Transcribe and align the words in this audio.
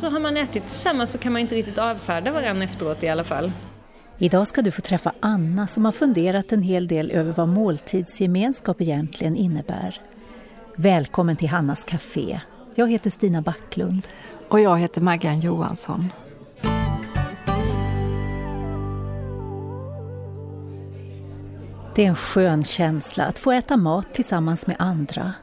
så 0.00 0.10
har 0.10 0.20
man 0.20 0.36
ätit 0.36 0.66
tillsammans 0.66 1.10
så 1.10 1.18
kan 1.18 1.32
man 1.32 1.40
inte 1.40 1.54
riktigt 1.54 1.78
avfärda 1.78 2.32
varandra 2.32 2.64
efteråt 2.64 3.02
i 3.02 3.08
alla 3.08 3.24
fall. 3.24 3.52
Idag 4.18 4.46
ska 4.46 4.62
du 4.62 4.70
få 4.70 4.80
träffa 4.80 5.12
Anna 5.20 5.66
som 5.66 5.84
har 5.84 5.92
funderat 5.92 6.52
en 6.52 6.62
hel 6.62 6.88
del 6.88 7.10
över 7.10 7.32
vad 7.32 7.48
måltidsgemenskap 7.48 8.80
egentligen 8.80 9.36
innebär. 9.36 10.00
Välkommen 10.76 11.36
till 11.36 11.48
Hannas 11.48 11.84
Café. 11.84 12.40
Jag 12.74 12.90
heter 12.90 13.10
Stina 13.10 13.42
Backlund. 13.42 14.08
Och 14.48 14.60
jag 14.60 14.78
heter 14.78 15.00
Maggan 15.00 15.40
Johansson. 15.40 16.12
Det 21.94 22.04
är 22.04 22.08
en 22.08 22.16
skön 22.16 22.64
känsla 22.64 23.24
att 23.24 23.38
få 23.38 23.52
äta 23.52 23.76
mat 23.76 24.14
tillsammans 24.14 24.66
med 24.66 24.76
andra. 24.78 25.34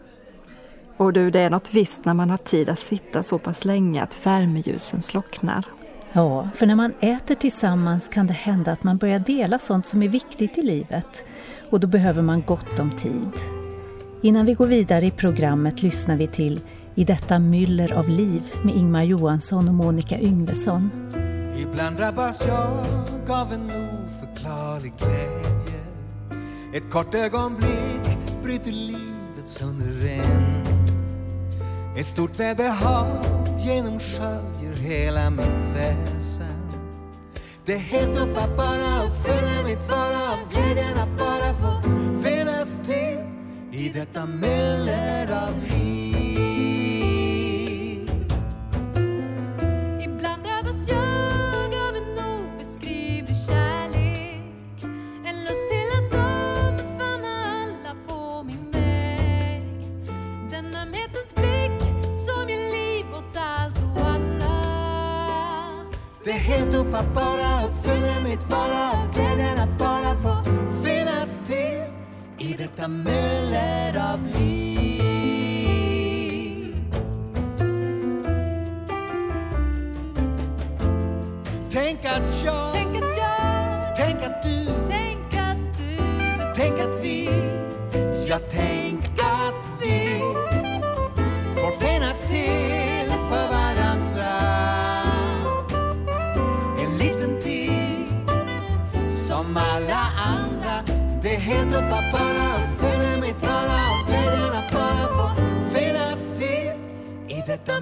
Och 0.98 1.14
du, 1.14 1.32
det 1.32 1.40
är 1.40 1.50
något 1.50 1.74
visst 1.74 2.06
när 2.06 2.14
man 2.14 2.30
har 2.30 2.38
tid 2.38 2.70
att 2.70 2.80
sitta 2.80 3.24
så 3.24 3.40
pass 3.40 3.66
länge 3.66 4.04
att 4.04 4.26
värmeljusen 4.26 5.02
slocknar. 5.02 5.66
Ja, 6.12 6.50
för 6.56 6.66
när 6.66 6.76
man 6.76 6.94
äter 7.00 7.36
tillsammans 7.36 8.08
kan 8.08 8.28
det 8.28 8.34
hända 8.34 8.72
att 8.72 8.84
man 8.84 8.98
börjar 8.98 9.20
dela 9.20 9.60
sånt 9.60 9.86
som 9.86 10.04
är 10.04 10.08
viktigt 10.10 10.58
i 10.58 10.62
livet. 10.62 11.26
Och 11.70 11.80
då 11.80 11.88
behöver 11.88 12.22
man 12.22 12.42
gott 12.42 12.80
om 12.80 12.92
tid. 12.98 13.32
Innan 14.22 14.46
vi 14.46 14.54
går 14.54 14.68
vidare 14.68 15.06
i 15.06 15.12
programmet 15.12 15.82
lyssnar 15.82 16.16
vi 16.16 16.28
till 16.28 16.60
I 16.96 17.04
detta 17.04 17.40
myller 17.40 17.94
av 17.94 18.10
liv 18.10 18.44
med 18.64 18.76
Ingmar 18.76 19.04
Johansson 19.04 19.68
och 19.68 19.74
Monica 19.74 20.20
Yngvesson. 20.20 20.92
Ibland 21.58 21.98
drabbas 21.98 22.46
jag 22.48 22.86
av 23.30 23.54
en 23.54 23.72
oförklarlig 23.72 24.94
glädje 24.98 25.80
Ett 26.74 26.92
kort 26.92 27.16
ögonblick 27.16 28.18
bryter 28.44 28.72
livet 28.72 29.48
sönder 29.48 30.08
en 30.10 30.47
ett 31.98 32.06
stort 32.06 32.40
välbehag 32.40 33.26
genomsköljer 33.60 34.74
hela 34.76 35.30
mitt 35.30 35.76
väsen. 35.76 36.72
Det 37.66 37.74
är 37.74 37.78
helt 37.78 38.22
ofattbara 38.22 39.04
uppfylla 39.04 39.64
mitt 39.68 39.90
vara 39.90 40.32
av 40.32 40.38
glädjen 40.52 40.98
att 40.98 41.18
bara 41.18 41.54
få 41.54 41.82
finnas 42.24 42.78
till 42.86 43.20
i 43.72 43.90
detta 43.90 44.26
myller 44.26 45.32
av 45.32 45.54
liv. 45.70 45.78
Ibland 50.02 50.44
drabbas 50.44 50.90
jag 50.90 51.76
av 51.90 51.96
en 51.96 52.20
obeskrivlig 52.20 53.38
kärlek. 53.48 54.84
En 55.26 55.44
lust 55.44 55.70
till 55.72 55.90
att 55.98 56.14
omfamna 56.14 57.34
alla 57.46 57.96
på 58.08 58.44
min 58.44 58.72
väg. 58.72 59.64
Den 60.52 60.66
ömhetens 60.76 61.36
blick 61.36 61.57
Det 66.28 66.34
är 66.34 66.38
helt 66.38 66.76
ofattbara 66.76 67.64
uppfyller 67.68 68.22
mitt 68.24 68.44
vara 68.50 68.92
av 68.92 69.14
glädjen 69.14 69.60
att 69.60 69.78
bara 69.80 70.16
få 70.16 70.44
finnas 70.84 71.38
till 71.48 71.86
i 72.38 72.54
detta 72.58 72.88
myller 72.88 74.14
av 74.14 74.20
liv. 74.40 74.68
Tänk 81.72 82.06
att 82.06 82.44
jag, 82.46 82.74
Tänk 82.74 82.96
att 82.96 83.18
jag, 83.18 83.96
tänk 83.98 84.24
att 84.24 84.44
du, 84.44 84.66
tänk 84.90 85.34
att 85.34 85.78
du 85.78 85.98
tänk 86.56 86.80
att 86.80 87.04
vi, 87.04 87.30
ja 88.28 88.40
tänk 88.52 88.97
Det 101.48 101.54
är 101.54 101.58
helt 101.58 101.76
ofattbara 101.76 102.46
uppfyller 102.58 103.22
mitt 103.22 103.42
vara 103.42 103.78
av 103.92 104.08
glädjen 104.08 104.54
att 104.54 104.72
bara 104.72 105.08
få 105.18 105.42
finnas 105.74 106.24
till 106.40 106.72
i 107.38 107.44
detta 107.48 107.80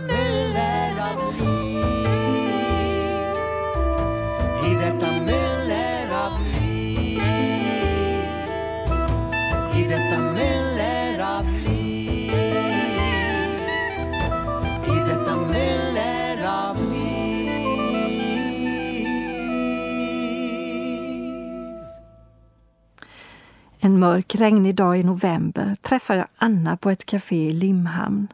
mörk 24.06 24.36
regnig 24.36 24.76
dag 24.76 25.00
i 25.00 25.04
november 25.04 25.76
träffar 25.82 26.16
jag 26.16 26.28
Anna 26.38 26.78
på 26.78 26.90
ett 26.90 27.06
café 27.06 27.36
i 27.36 27.54
Limhamn. 27.54 28.28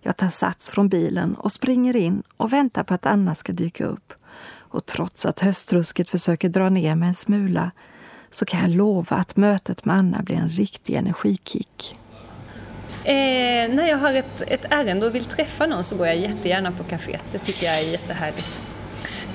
Jag 0.00 0.16
tar 0.16 0.28
sats 0.28 0.70
från 0.70 0.88
bilen 0.88 1.34
och 1.34 1.52
springer 1.52 1.96
in 1.96 2.22
och 2.36 2.52
väntar 2.52 2.82
på 2.82 2.94
att 2.94 3.06
Anna 3.06 3.34
ska 3.34 3.52
dyka 3.52 3.84
upp. 3.84 4.12
Och 4.58 4.86
trots 4.86 5.26
att 5.26 5.40
höstrusket 5.40 6.08
försöker 6.08 6.48
dra 6.48 6.68
ner 6.68 6.94
mig 6.94 7.08
en 7.08 7.14
smula 7.14 7.70
så 8.30 8.44
kan 8.44 8.60
jag 8.60 8.70
lova 8.70 9.16
att 9.16 9.36
mötet 9.36 9.84
med 9.84 9.96
Anna 9.96 10.22
blir 10.22 10.36
en 10.36 10.48
riktig 10.48 10.94
energikick. 10.94 11.98
Eh, 13.04 13.74
när 13.74 13.88
jag 13.88 13.98
har 13.98 14.14
ett, 14.14 14.42
ett 14.46 14.64
ärende 14.70 15.06
och 15.06 15.14
vill 15.14 15.24
träffa 15.24 15.66
någon 15.66 15.84
så 15.84 15.96
går 15.96 16.06
jag 16.06 16.16
jättegärna 16.16 16.72
på 16.72 16.84
kaféet. 16.84 17.24
Det 17.32 17.38
tycker 17.38 17.66
jag 17.66 17.78
är 17.78 17.90
jättehärligt. 17.90 18.64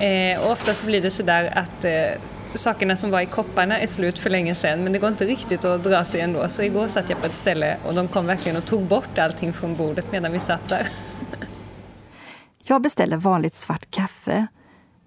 Eh, 0.00 0.44
och 0.44 0.52
ofta 0.52 0.74
så 0.74 0.86
blir 0.86 1.02
det 1.02 1.10
sådär 1.10 1.52
att 1.58 1.84
eh, 1.84 2.20
sakerna 2.56 2.96
som 2.96 3.10
var 3.10 3.20
i 3.20 3.26
kopparna 3.26 3.78
är 3.78 3.86
slut 3.86 4.18
för 4.18 4.30
länge 4.30 4.54
sedan 4.54 4.84
men 4.84 4.92
det 4.92 4.98
går 4.98 5.08
inte 5.08 5.24
riktigt 5.24 5.64
att 5.64 5.84
dra 5.84 6.04
sig 6.04 6.20
ändå. 6.20 6.48
Så 6.48 6.62
igår 6.62 6.88
satt 6.88 7.10
jag 7.10 7.20
på 7.20 7.26
ett 7.26 7.34
ställe 7.34 7.76
och 7.84 7.94
de 7.94 8.08
kom 8.08 8.26
verkligen 8.26 8.58
och 8.58 8.64
tog 8.64 8.82
bort 8.82 9.18
allting 9.18 9.52
från 9.52 9.76
bordet 9.76 10.12
medan 10.12 10.32
vi 10.32 10.40
satt 10.40 10.68
där. 10.68 10.88
Jag 12.62 12.82
beställer 12.82 13.16
vanligt 13.16 13.54
svart 13.54 13.90
kaffe 13.90 14.46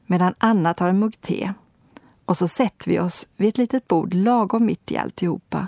medan 0.05 0.33
Anna 0.37 0.73
tar 0.73 0.87
en 0.87 0.99
mugg 0.99 1.21
te. 1.21 1.53
Och 2.25 2.37
så 2.37 2.47
sätter 2.47 2.91
vi 2.91 2.99
oss 2.99 3.27
vid 3.37 3.49
ett 3.49 3.57
litet 3.57 3.87
bord 3.87 4.13
lagom 4.13 4.65
mitt 4.65 4.91
i 4.91 4.97
alltihopa. 4.97 5.67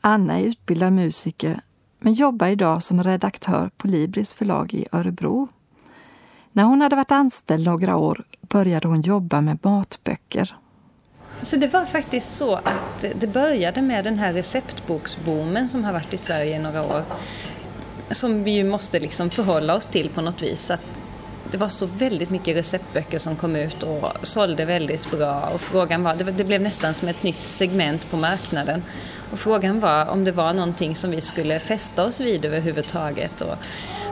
Anna 0.00 0.38
är 0.38 0.44
utbildad 0.44 0.92
musiker 0.92 1.60
men 1.98 2.14
jobbar 2.14 2.46
idag 2.46 2.82
som 2.82 3.04
redaktör 3.04 3.70
på 3.76 3.86
Libris 3.86 4.34
förlag 4.34 4.74
i 4.74 4.86
Örebro. 4.92 5.48
När 6.52 6.64
hon 6.64 6.80
hade 6.80 6.96
varit 6.96 7.12
anställd 7.12 7.64
några 7.64 7.96
år 7.96 8.24
började 8.40 8.88
hon 8.88 9.02
jobba 9.02 9.40
med 9.40 9.58
matböcker. 9.62 10.56
Så 11.42 11.56
det 11.56 11.66
var 11.66 11.84
faktiskt 11.84 12.36
så 12.36 12.54
att 12.54 13.04
det 13.14 13.26
började 13.26 13.82
med 13.82 14.04
den 14.04 14.18
här 14.18 14.32
receptboksboomen 14.32 15.68
som 15.68 15.84
har 15.84 15.92
varit 15.92 16.14
i 16.14 16.18
Sverige 16.18 16.56
i 16.56 16.58
några 16.58 16.82
år. 16.82 17.04
Som 18.10 18.44
vi 18.44 18.50
ju 18.50 18.64
måste 18.64 18.98
liksom 18.98 19.30
förhålla 19.30 19.74
oss 19.74 19.88
till 19.88 20.08
på 20.08 20.20
något 20.20 20.42
vis. 20.42 20.70
Att 20.70 20.80
det 21.50 21.56
var 21.56 21.68
så 21.68 21.86
väldigt 21.86 22.30
mycket 22.30 22.56
receptböcker 22.56 23.18
som 23.18 23.36
kom 23.36 23.56
ut 23.56 23.82
och 23.82 24.12
sålde 24.22 24.64
väldigt 24.64 25.10
bra. 25.10 25.40
Och 25.54 25.60
frågan 25.60 26.02
var, 26.02 26.14
det 26.14 26.44
blev 26.44 26.60
nästan 26.60 26.94
som 26.94 27.08
ett 27.08 27.22
nytt 27.22 27.46
segment 27.46 28.10
på 28.10 28.16
marknaden. 28.16 28.82
Och 29.32 29.38
frågan 29.38 29.80
var 29.80 30.06
om 30.06 30.24
det 30.24 30.32
var 30.32 30.52
någonting 30.52 30.94
som 30.94 31.10
vi 31.10 31.20
skulle 31.20 31.58
fästa 31.58 32.04
oss 32.04 32.20
vid 32.20 32.44
överhuvudtaget. 32.44 33.40
Och 33.40 33.54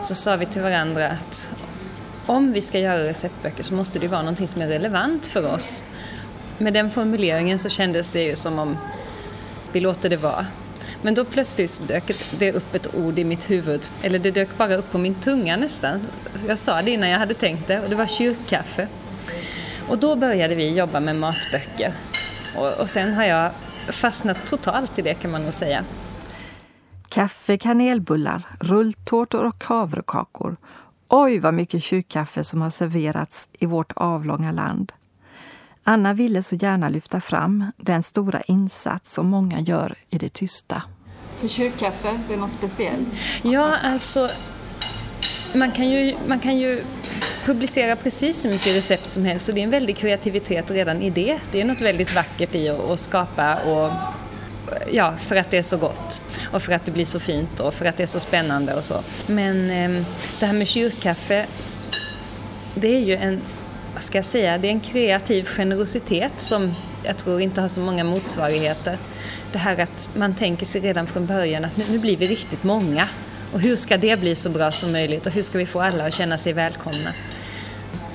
så 0.02 0.14
sa 0.14 0.36
vi 0.36 0.46
till 0.46 0.62
varandra 0.62 1.08
att 1.08 1.52
om 2.26 2.52
vi 2.52 2.60
ska 2.60 2.78
göra 2.78 3.04
receptböcker 3.04 3.62
så 3.62 3.74
måste 3.74 3.98
det 3.98 4.08
vara 4.08 4.22
någonting 4.22 4.48
som 4.48 4.62
är 4.62 4.66
relevant 4.66 5.26
för 5.26 5.54
oss. 5.54 5.84
Med 6.58 6.72
den 6.72 6.90
formuleringen 6.90 7.58
så 7.58 7.68
kändes 7.68 8.10
det 8.10 8.22
ju 8.22 8.36
som 8.36 8.58
om 8.58 8.76
vi 9.72 9.80
låter 9.80 10.10
det 10.10 10.16
vara. 10.16 10.46
Men 11.02 11.14
då 11.14 11.24
plötsligt 11.24 11.88
dök 11.88 12.04
det 12.38 12.52
upp 12.52 12.74
ett 12.74 12.94
ord 12.94 13.18
i 13.18 13.24
mitt 13.24 13.50
huvud, 13.50 13.90
eller 14.02 14.18
det 14.18 14.30
dök 14.30 14.58
bara 14.58 14.74
upp 14.74 14.92
på 14.92 14.98
min 14.98 15.14
tunga 15.14 15.56
nästan. 15.56 16.00
Jag 16.48 16.58
sa 16.58 16.82
det 16.82 16.90
innan 16.90 17.08
jag 17.08 17.18
hade 17.18 17.34
tänkt 17.34 17.66
det 17.66 17.80
och 17.80 17.90
det 17.90 17.96
var 17.96 18.06
kyrkkaffe. 18.06 18.88
Och 19.88 19.98
då 19.98 20.16
började 20.16 20.54
vi 20.54 20.74
jobba 20.74 21.00
med 21.00 21.16
matböcker. 21.16 21.92
Och, 22.56 22.80
och 22.80 22.88
sen 22.88 23.14
har 23.14 23.24
jag 23.24 23.50
fastnat 23.88 24.46
totalt 24.46 24.98
i 24.98 25.02
det 25.02 25.14
kan 25.14 25.30
man 25.30 25.42
nog 25.42 25.54
säga. 25.54 25.84
Kaffe, 27.08 27.58
kanelbullar, 27.58 28.42
rulltårtor 28.60 29.44
och 29.44 29.64
havrekakor. 29.64 30.56
Oj, 31.08 31.38
vad 31.38 31.54
mycket 31.54 31.82
kyrkkaffe 31.82 32.44
som 32.44 32.62
har 32.62 32.70
serverats 32.70 33.48
i 33.52 33.66
vårt 33.66 33.92
avlånga 33.96 34.52
land. 34.52 34.92
Anna 35.88 36.14
ville 36.14 36.42
så 36.42 36.56
gärna 36.56 36.88
lyfta 36.88 37.20
fram 37.20 37.72
den 37.76 38.02
stora 38.02 38.40
insats 38.40 39.14
som 39.14 39.26
många 39.26 39.60
gör 39.60 39.94
i 40.10 40.18
det 40.18 40.28
tysta. 40.28 40.82
För 41.40 41.48
kyrkkaffe, 41.48 42.18
det 42.28 42.34
är 42.34 42.38
något 42.38 42.52
speciellt? 42.52 43.08
Ja, 43.42 43.76
alltså 43.76 44.30
man 45.54 45.72
kan 45.72 45.88
ju, 45.88 46.16
man 46.26 46.40
kan 46.40 46.58
ju 46.58 46.84
publicera 47.44 47.96
precis 47.96 48.40
så 48.42 48.48
mycket 48.48 48.76
recept 48.76 49.10
som 49.10 49.24
helst 49.24 49.48
och 49.48 49.54
det 49.54 49.60
är 49.60 49.64
en 49.64 49.70
väldig 49.70 49.96
kreativitet 49.96 50.70
redan 50.70 51.02
i 51.02 51.10
det. 51.10 51.38
Det 51.52 51.60
är 51.60 51.64
något 51.64 51.80
väldigt 51.80 52.14
vackert 52.14 52.54
i 52.54 52.68
att, 52.68 52.80
att 52.80 53.00
skapa 53.00 53.56
och 53.56 53.92
ja, 54.92 55.14
för 55.16 55.36
att 55.36 55.50
det 55.50 55.58
är 55.58 55.62
så 55.62 55.76
gott 55.76 56.22
och 56.52 56.62
för 56.62 56.72
att 56.72 56.84
det 56.84 56.92
blir 56.92 57.04
så 57.04 57.20
fint 57.20 57.60
och 57.60 57.74
för 57.74 57.84
att 57.84 57.96
det 57.96 58.02
är 58.02 58.06
så 58.06 58.20
spännande 58.20 58.74
och 58.74 58.84
så. 58.84 59.00
Men 59.26 59.70
eh, 59.70 60.04
det 60.40 60.46
här 60.46 60.52
med 60.52 60.68
kyrkkaffe 60.68 61.46
det 62.74 62.96
är 62.96 63.00
ju 63.00 63.16
en, 63.16 63.40
vad 63.96 64.04
ska 64.04 64.18
jag 64.18 64.24
säga, 64.24 64.58
det 64.58 64.68
är 64.68 64.72
en 64.72 64.80
kreativ 64.80 65.44
generositet 65.44 66.32
som 66.38 66.74
jag 67.04 67.16
tror 67.16 67.40
inte 67.40 67.60
har 67.60 67.68
så 67.68 67.80
många 67.80 68.04
motsvarigheter. 68.04 68.98
Det 69.52 69.58
här 69.58 69.80
att 69.80 70.08
man 70.14 70.34
tänker 70.34 70.66
sig 70.66 70.80
redan 70.80 71.06
från 71.06 71.26
början 71.26 71.64
att 71.64 71.76
nu, 71.76 71.84
nu 71.90 71.98
blir 71.98 72.16
vi 72.16 72.26
riktigt 72.26 72.62
många. 72.64 73.08
Och 73.52 73.60
hur 73.60 73.76
ska 73.76 73.96
det 73.96 74.20
bli 74.20 74.34
så 74.34 74.50
bra 74.50 74.72
som 74.72 74.92
möjligt 74.92 75.26
och 75.26 75.32
hur 75.32 75.42
ska 75.42 75.58
vi 75.58 75.66
få 75.66 75.80
alla 75.80 76.06
att 76.06 76.14
känna 76.14 76.38
sig 76.38 76.52
välkomna? 76.52 77.10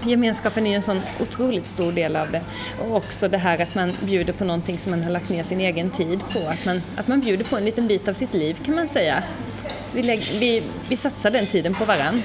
Gemenskapen 0.03 0.65
är 0.65 0.69
ju 0.69 0.75
en 0.75 0.81
sån 0.81 1.01
otroligt 1.19 1.65
stor 1.65 1.91
del 1.91 2.15
av 2.15 2.31
det. 2.31 2.41
Och 2.81 2.95
också 2.95 3.27
det 3.27 3.37
här 3.37 3.61
att 3.61 3.75
man 3.75 3.93
bjuder 4.01 4.33
på 4.33 4.45
någonting 4.45 4.77
som 4.77 4.91
man 4.91 5.03
har 5.03 5.11
lagt 5.11 5.29
ner 5.29 5.43
sin 5.43 5.61
egen 5.61 5.89
tid 5.89 6.19
på. 6.33 6.39
Att 6.39 6.65
man, 6.65 6.81
att 6.95 7.07
man 7.07 7.21
bjuder 7.21 7.45
på 7.45 7.57
en 7.57 7.65
liten 7.65 7.87
bit 7.87 8.07
av 8.07 8.13
sitt 8.13 8.33
liv 8.33 8.57
kan 8.65 8.75
man 8.75 8.87
säga. 8.87 9.23
Vi, 9.93 10.03
lägger, 10.03 10.39
vi, 10.39 10.63
vi 10.89 10.95
satsar 10.95 11.31
den 11.31 11.47
tiden 11.47 11.73
på 11.73 11.85
varann. 11.85 12.23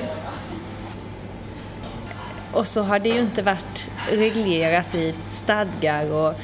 Och 2.56 2.66
så 2.66 2.82
har 2.82 2.98
det 2.98 3.08
ju 3.08 3.20
inte 3.20 3.42
varit 3.42 3.90
reglerat 4.10 4.94
i 4.94 5.14
stadgar 5.30 6.12
och 6.12 6.34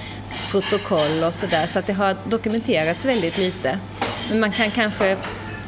protokoll 0.51 1.25
och 1.25 1.35
sådär 1.35 1.67
så 1.67 1.79
att 1.79 1.87
det 1.87 1.93
har 1.93 2.17
dokumenterats 2.25 3.05
väldigt 3.05 3.39
lite. 3.39 3.79
Men 4.31 4.41
man 4.41 4.53
kan 4.53 4.71
kanske, 4.71 5.09
jag 5.09 5.17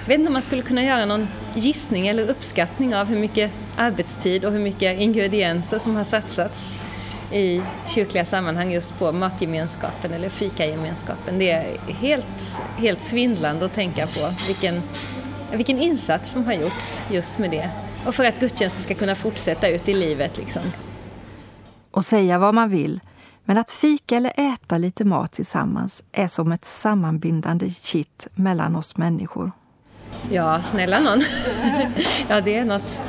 vet 0.06 0.18
inte 0.18 0.26
om 0.26 0.32
man 0.32 0.42
skulle 0.42 0.62
kunna 0.62 0.84
göra 0.84 1.04
någon 1.04 1.28
gissning 1.54 2.08
eller 2.08 2.30
uppskattning 2.30 2.96
av 2.96 3.06
hur 3.06 3.18
mycket 3.18 3.50
arbetstid 3.76 4.44
och 4.44 4.52
hur 4.52 4.58
mycket 4.58 5.00
ingredienser 5.00 5.78
som 5.78 5.96
har 5.96 6.04
satsats 6.04 6.74
i 7.32 7.62
kyrkliga 7.88 8.24
sammanhang 8.24 8.72
just 8.72 8.98
på 8.98 9.12
matgemenskapen 9.12 10.12
eller 10.12 10.28
fikagemenskapen. 10.28 11.38
Det 11.38 11.50
är 11.50 11.78
helt, 11.88 12.60
helt 12.76 13.02
svindlande 13.02 13.64
att 13.64 13.74
tänka 13.74 14.06
på 14.06 14.34
vilken, 14.46 14.82
vilken 15.52 15.78
insats 15.78 16.32
som 16.32 16.44
har 16.44 16.52
gjorts 16.52 17.02
just 17.10 17.38
med 17.38 17.50
det. 17.50 17.70
Och 18.06 18.14
för 18.14 18.24
att 18.24 18.40
gudstjänsten 18.40 18.82
ska 18.82 18.94
kunna 18.94 19.14
fortsätta 19.14 19.68
ut 19.68 19.88
i 19.88 19.94
livet. 19.94 20.36
Liksom. 20.36 20.62
Och 21.90 22.04
säga 22.04 22.38
vad 22.38 22.54
man 22.54 22.70
vill, 22.70 23.00
men 23.44 23.58
att 23.58 23.70
fika 23.70 24.16
eller 24.16 24.52
äta 24.52 24.78
lite 24.78 25.04
mat 25.04 25.32
tillsammans 25.32 26.02
är 26.12 26.28
som 26.28 26.52
ett 26.52 26.64
sammanbindande 26.64 27.70
kitt 27.70 28.26
mellan 28.34 28.76
oss 28.76 28.96
människor. 28.96 29.52
Ja, 30.30 30.62
snälla 30.62 31.00
någon. 31.00 31.22
ja, 32.28 32.40
det 32.40 32.56
är 32.56 32.64
något. 32.64 33.00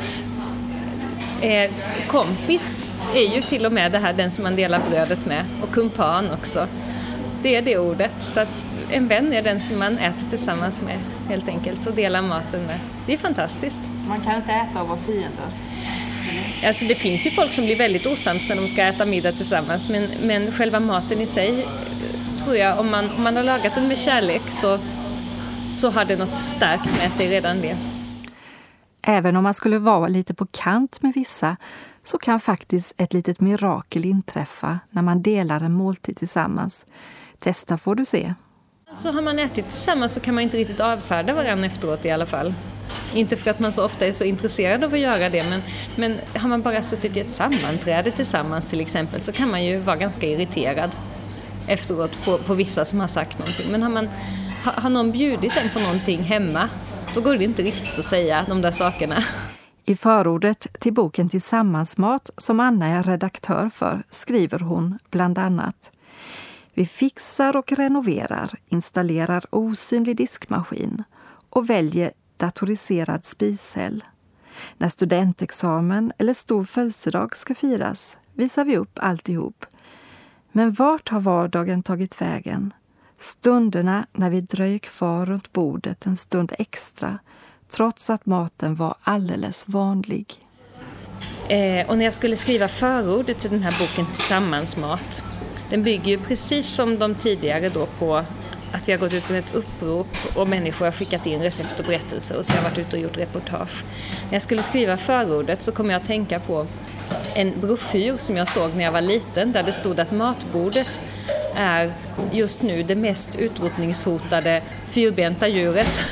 Eh, 1.42 1.72
kompis 2.08 2.90
är 3.16 3.36
ju 3.36 3.42
till 3.42 3.66
och 3.66 3.72
med 3.72 3.92
det 3.92 4.00
här, 4.00 4.14
den 4.14 4.32
som 4.32 4.44
man 4.44 4.56
delar 4.56 4.82
brödet 4.90 5.26
med. 5.26 5.46
Och 5.64 5.72
kumpan 5.72 6.32
också. 6.32 6.68
Det 7.42 7.56
är 7.56 7.62
det 7.62 7.78
ordet. 7.78 8.14
Så 8.20 8.46
en 8.92 9.08
vän 9.08 9.34
är 9.34 9.44
den 9.44 9.60
som 9.60 9.80
man 9.80 9.98
äter 9.98 10.30
tillsammans 10.30 10.82
med 10.82 11.00
helt 11.28 11.48
enkelt 11.48 11.88
och 11.88 11.94
delar 11.94 12.22
maten 12.22 12.66
med. 12.66 12.80
Det 13.06 13.14
är 13.14 13.18
fantastiskt. 13.18 13.82
Man 14.08 14.22
kan 14.22 14.36
inte 14.36 14.52
äta 14.52 14.82
och 14.82 14.88
vara 14.88 14.98
fiender. 14.98 15.46
Alltså 16.66 16.86
det 16.86 16.96
finns 16.96 17.26
ju 17.26 17.32
folk 17.32 17.54
som 17.54 17.66
blir 17.66 17.76
väldigt 17.76 18.06
osams 18.06 18.50
när 18.50 18.56
de 18.56 18.68
ska 18.68 18.84
äta 18.84 19.06
middag 19.06 19.32
tillsammans 19.32 19.90
men, 19.90 20.08
men 20.24 20.52
själva 20.52 20.80
maten 20.80 21.22
i 21.22 21.28
sig 21.28 21.68
tror 22.44 22.56
jag, 22.56 22.80
om 22.80 22.92
man, 22.92 23.12
om 23.18 23.24
man 23.24 23.36
har 23.36 23.44
lagat 23.44 23.76
den 23.76 23.88
med 23.88 24.00
kärlek 24.00 24.42
så, 24.42 24.80
så 25.74 25.90
har 25.90 26.06
det 26.06 26.16
något 26.18 26.38
starkt 26.38 26.98
med 26.98 27.12
sig 27.12 27.30
redan 27.30 27.62
det. 27.62 27.78
Även 29.02 29.36
om 29.36 29.44
man 29.44 29.54
skulle 29.54 29.80
vara 29.80 30.08
lite 30.08 30.34
på 30.34 30.46
kant 30.46 31.02
med 31.02 31.14
vissa 31.16 31.58
så 32.04 32.18
kan 32.18 32.40
faktiskt 32.40 32.94
ett 32.98 33.14
litet 33.14 33.42
mirakel 33.42 34.06
inträffa 34.06 34.80
när 34.90 35.02
man 35.02 35.22
delar 35.22 35.62
en 35.64 35.74
måltid 35.74 36.18
tillsammans. 36.18 36.86
Testa 37.40 37.78
får 37.78 37.96
du 37.96 38.06
se. 38.06 38.34
Så 38.98 39.12
har 39.12 39.22
man 39.22 39.40
ätit 39.40 39.70
tillsammans 39.70 40.14
så 40.14 40.20
kan 40.20 40.36
man 40.36 40.44
inte 40.44 40.58
riktigt 40.58 40.80
avfärda 40.80 41.34
varandra 41.34 41.66
efteråt 41.66 42.06
i 42.06 42.12
alla 42.12 42.26
fall. 42.26 42.54
Inte 43.14 43.38
för 43.38 43.52
att 43.52 43.60
man 43.60 43.72
så 43.72 43.86
ofta 43.86 44.06
är 44.06 44.12
så 44.12 44.24
intresserad 44.24 44.84
av 44.84 44.94
att 44.94 45.00
göra 45.00 45.30
det 45.30 45.44
men, 45.44 45.62
men 45.96 46.20
har 46.36 46.50
man 46.50 46.62
bara 46.62 46.82
suttit 46.82 47.18
i 47.18 47.20
ett 47.20 47.30
sammanträde 47.30 48.12
tillsammans 48.12 48.68
till 48.70 48.82
exempel 48.82 49.22
så 49.22 49.32
kan 49.32 49.52
man 49.52 49.66
ju 49.66 49.78
vara 49.80 49.96
ganska 49.96 50.28
irriterad 50.28 50.92
efteråt 51.68 52.26
på, 52.26 52.38
på 52.38 52.54
vissa 52.54 52.86
som 52.86 53.00
har 53.00 53.08
sagt 53.08 53.40
någonting. 53.40 53.72
Men 53.72 53.84
har, 53.84 53.90
man, 53.90 54.10
har, 54.64 54.72
har 54.82 54.90
någon 54.90 55.12
bjudit 55.12 55.58
en 55.58 55.70
på 55.70 55.80
någonting 55.80 56.24
hemma 56.24 56.70
då 57.16 57.22
går 57.22 57.38
det 57.38 57.44
inte 57.44 57.64
riktigt 57.64 58.00
att 58.00 58.06
säga 58.06 58.46
de 58.48 58.62
där 58.62 58.72
sakerna. 58.72 59.24
I 59.86 59.96
förordet 59.96 60.68
till 60.80 60.94
boken 60.94 61.30
Tillsammansmat, 61.30 62.30
som 62.38 62.60
Anna 62.60 62.88
är 62.88 63.04
redaktör 63.04 63.70
för, 63.70 64.04
skriver 64.10 64.60
hon 64.60 65.00
bland 65.10 65.38
annat 65.38 65.92
vi 66.78 66.86
fixar 66.86 67.58
och 67.58 67.72
renoverar, 67.72 68.60
installerar 68.68 69.46
osynlig 69.50 70.18
diskmaskin 70.18 71.04
och 71.50 71.70
väljer 71.70 72.12
datoriserad 72.38 73.26
spishäll. 73.26 74.04
När 74.78 74.90
studentexamen 74.90 76.14
eller 76.18 76.34
stor 76.34 76.64
födelsedag 76.64 77.36
ska 77.36 77.56
firas 77.56 78.18
visar 78.34 78.66
vi 78.66 78.78
upp 78.78 79.00
alltihop. 79.02 79.66
Men 80.52 80.74
vart 80.74 81.10
har 81.10 81.20
vardagen 81.20 81.84
tagit 81.84 82.22
vägen? 82.22 82.74
Stunderna 83.18 84.08
när 84.14 84.30
vi 84.30 84.42
dröjer 84.42 84.80
kvar 84.80 85.26
runt 85.26 85.54
bordet 85.54 86.06
en 86.06 86.18
stund 86.18 86.52
extra 86.60 87.20
trots 87.70 88.10
att 88.10 88.26
maten 88.26 88.76
var 88.76 88.96
alldeles 89.04 89.68
vanlig. 89.68 90.34
Eh, 91.48 91.90
och 91.90 91.98
när 91.98 92.06
jag 92.06 92.14
skulle 92.14 92.36
skriva 92.36 92.68
förordet 92.68 93.40
till 93.40 93.52
den 93.52 93.62
här 93.62 93.80
boken 93.80 94.06
Tillsammansmat, 94.06 95.24
den 95.70 95.84
bygger 95.84 96.12
ju 96.12 96.18
precis 96.18 96.68
som 96.68 97.00
de 97.00 97.16
tidigare 97.16 97.70
då 97.70 97.86
på 97.86 98.26
att 98.72 98.88
vi 98.88 98.92
har 98.92 99.00
gått 99.00 99.14
ut 99.14 99.30
med 99.30 99.40
ett 99.40 99.56
upprop 99.56 100.08
och 100.36 100.48
människor 100.48 100.86
har 100.86 100.92
skickat 100.92 101.26
in 101.26 101.42
recept 101.42 101.80
och 101.80 101.86
berättelser 101.86 102.38
och 102.38 102.46
så 102.46 102.52
har 102.52 102.58
jag 102.58 102.70
varit 102.70 102.78
ute 102.78 102.96
och 102.96 103.02
gjort 103.02 103.18
reportage. 103.18 103.84
När 104.26 104.34
jag 104.34 104.42
skulle 104.42 104.64
skriva 104.64 104.98
förordet 104.98 105.64
så 105.64 105.72
kom 105.72 105.90
jag 105.90 106.02
att 106.02 106.08
tänka 106.08 106.40
på 106.40 106.68
en 107.36 107.54
broschyr 107.62 108.18
som 108.18 108.38
jag 108.38 108.48
såg 108.48 108.76
när 108.76 108.84
jag 108.84 108.92
var 108.92 109.02
liten 109.02 109.52
där 109.52 109.64
det 109.64 109.72
stod 109.72 110.00
att 110.00 110.12
matbordet 110.12 111.02
är 111.56 111.94
just 112.32 112.62
nu 112.62 112.84
det 112.84 112.96
mest 112.96 113.36
utrotningshotade 113.36 114.62
fyrbenta 114.90 115.48
djuret. 115.48 116.04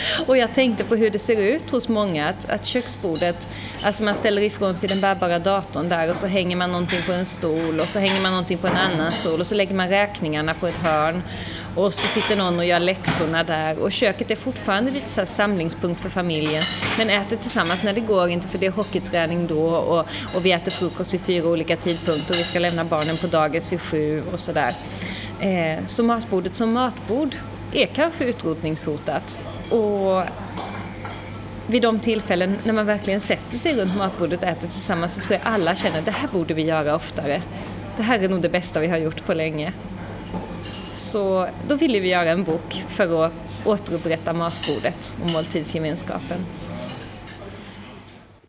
Och 0.26 0.36
jag 0.36 0.54
tänkte 0.54 0.84
på 0.84 0.96
hur 0.96 1.10
det 1.10 1.18
ser 1.18 1.40
ut 1.40 1.70
hos 1.70 1.88
många, 1.88 2.28
att, 2.28 2.50
att 2.50 2.64
köksbordet, 2.64 3.48
alltså 3.82 4.02
man 4.02 4.14
ställer 4.14 4.42
ifrån 4.42 4.74
sig 4.74 4.88
den 4.88 5.00
bärbara 5.00 5.38
datorn 5.38 5.88
där 5.88 6.10
och 6.10 6.16
så 6.16 6.26
hänger 6.26 6.56
man 6.56 6.72
någonting 6.72 7.00
på 7.06 7.12
en 7.12 7.26
stol 7.26 7.80
och 7.80 7.88
så 7.88 7.98
hänger 7.98 8.20
man 8.20 8.32
någonting 8.32 8.58
på 8.58 8.66
en 8.66 8.76
annan 8.76 9.12
stol 9.12 9.40
och 9.40 9.46
så 9.46 9.54
lägger 9.54 9.74
man 9.74 9.88
räkningarna 9.88 10.54
på 10.54 10.66
ett 10.66 10.76
hörn 10.76 11.22
och 11.74 11.94
så 11.94 12.08
sitter 12.08 12.36
någon 12.36 12.58
och 12.58 12.64
gör 12.64 12.80
läxorna 12.80 13.44
där 13.44 13.78
och 13.78 13.92
köket 13.92 14.30
är 14.30 14.36
fortfarande 14.36 14.90
lite 14.90 15.08
så 15.08 15.26
samlingspunkt 15.26 16.00
för 16.00 16.08
familjen 16.08 16.62
men 16.98 17.10
äter 17.10 17.36
tillsammans 17.36 17.82
när 17.82 17.92
det 17.92 18.00
går 18.00 18.28
inte 18.28 18.48
för 18.48 18.58
det 18.58 18.66
är 18.66 18.70
hockeyträning 18.70 19.46
då 19.46 19.66
och, 19.66 20.06
och 20.34 20.44
vi 20.44 20.52
äter 20.52 20.70
frukost 20.70 21.14
vid 21.14 21.20
fyra 21.20 21.48
olika 21.48 21.76
tidpunkter 21.76 22.34
och 22.34 22.40
vi 22.40 22.44
ska 22.44 22.58
lämna 22.58 22.84
barnen 22.84 23.16
på 23.16 23.26
dagis 23.26 23.72
vid 23.72 23.80
sju 23.80 24.22
och 24.32 24.40
sådär. 24.40 24.72
Eh, 25.40 25.86
så 25.86 26.02
matbordet 26.02 26.54
som 26.54 26.72
matbord 26.72 27.34
är 27.72 27.86
kanske 27.86 28.24
utrotningshotat 28.24 29.38
och 29.70 30.22
vid 31.66 31.82
de 31.82 32.00
tillfällen 32.00 32.56
när 32.64 32.72
man 32.72 32.86
verkligen 32.86 33.20
sätter 33.20 33.56
sig 33.56 33.80
runt 33.80 33.96
matbordet 33.96 34.42
och 34.42 34.48
äter 34.48 34.68
tillsammans 34.68 35.14
så 35.14 35.20
tror 35.20 35.32
jag 35.32 35.52
alla 35.52 35.74
känner 35.74 35.98
att 35.98 36.04
det 36.04 36.10
här 36.10 36.28
borde 36.28 36.54
vi 36.54 36.62
göra 36.62 36.94
oftare. 36.94 37.42
Det 37.96 38.02
här 38.02 38.18
är 38.18 38.28
nog 38.28 38.42
det 38.42 38.48
bästa 38.48 38.80
vi 38.80 38.86
har 38.86 38.96
gjort 38.96 39.26
på 39.26 39.34
länge. 39.34 39.72
Så 40.92 41.48
då 41.68 41.74
ville 41.74 42.00
vi 42.00 42.08
göra 42.08 42.30
en 42.30 42.44
bok 42.44 42.84
för 42.88 43.26
att 43.26 43.32
återupprätta 43.64 44.32
matbordet 44.32 45.12
och 45.22 45.30
måltidsgemenskapen. 45.30 46.38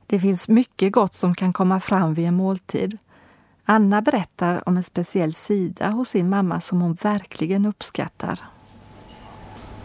Det 0.07 0.19
finns 0.19 0.49
mycket 0.49 0.91
gott 0.91 1.13
som 1.13 1.35
kan 1.35 1.53
komma 1.53 1.79
fram 1.79 2.13
vid 2.13 2.27
en 2.27 2.33
måltid. 2.33 2.97
Anna 3.65 4.01
berättar 4.01 4.69
om 4.69 4.77
en 4.77 4.83
speciell 4.83 5.33
sida 5.33 5.89
hos 5.89 6.09
sin 6.09 6.29
mamma 6.29 6.61
som 6.61 6.81
hon 6.81 6.93
verkligen 6.93 7.65
uppskattar. 7.65 8.39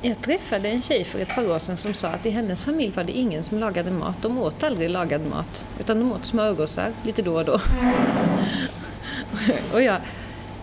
Jag 0.05 0.23
träffade 0.23 0.69
en 0.69 0.83
tjej 0.83 1.05
för 1.05 1.19
ett 1.19 1.35
par 1.35 1.51
år 1.51 1.59
sedan 1.59 1.77
som 1.77 1.95
sa 1.95 2.09
att 2.09 2.27
i 2.27 2.31
hennes 2.31 2.65
familj 2.65 2.93
var 2.97 3.05
det 3.05 3.13
ingen 3.13 3.43
som 3.43 3.59
lagade 3.59 3.91
mat. 3.91 4.23
De 4.23 4.39
åt 4.39 4.63
aldrig 4.63 4.91
lagad 4.91 5.27
mat, 5.27 5.69
utan 5.81 5.99
de 5.99 6.13
åt 6.13 6.25
smörgåsar 6.25 6.93
lite 7.03 7.23
då 7.23 7.35
och 7.35 7.45
då. 7.45 7.53
och 9.73 9.83
jag, 9.83 9.97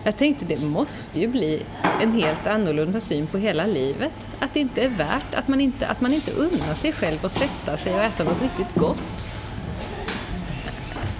jag 0.04 0.16
tänkte 0.16 0.44
det 0.44 0.60
måste 0.60 1.20
ju 1.20 1.28
bli 1.28 1.62
en 2.02 2.12
helt 2.12 2.46
annorlunda 2.46 3.00
syn 3.00 3.26
på 3.26 3.38
hela 3.38 3.66
livet. 3.66 4.12
Att 4.38 4.54
det 4.54 4.60
inte 4.60 4.82
är 4.82 4.88
värt, 4.88 5.34
att 5.34 5.48
man 5.48 5.60
inte, 5.60 5.86
att 5.86 6.00
man 6.00 6.14
inte 6.14 6.32
unnar 6.32 6.74
sig 6.74 6.92
själv 6.92 7.26
att 7.26 7.32
sätta 7.32 7.76
sig 7.76 7.94
och 7.94 8.02
äta 8.02 8.24
något 8.24 8.42
riktigt 8.42 8.74
gott. 8.74 9.30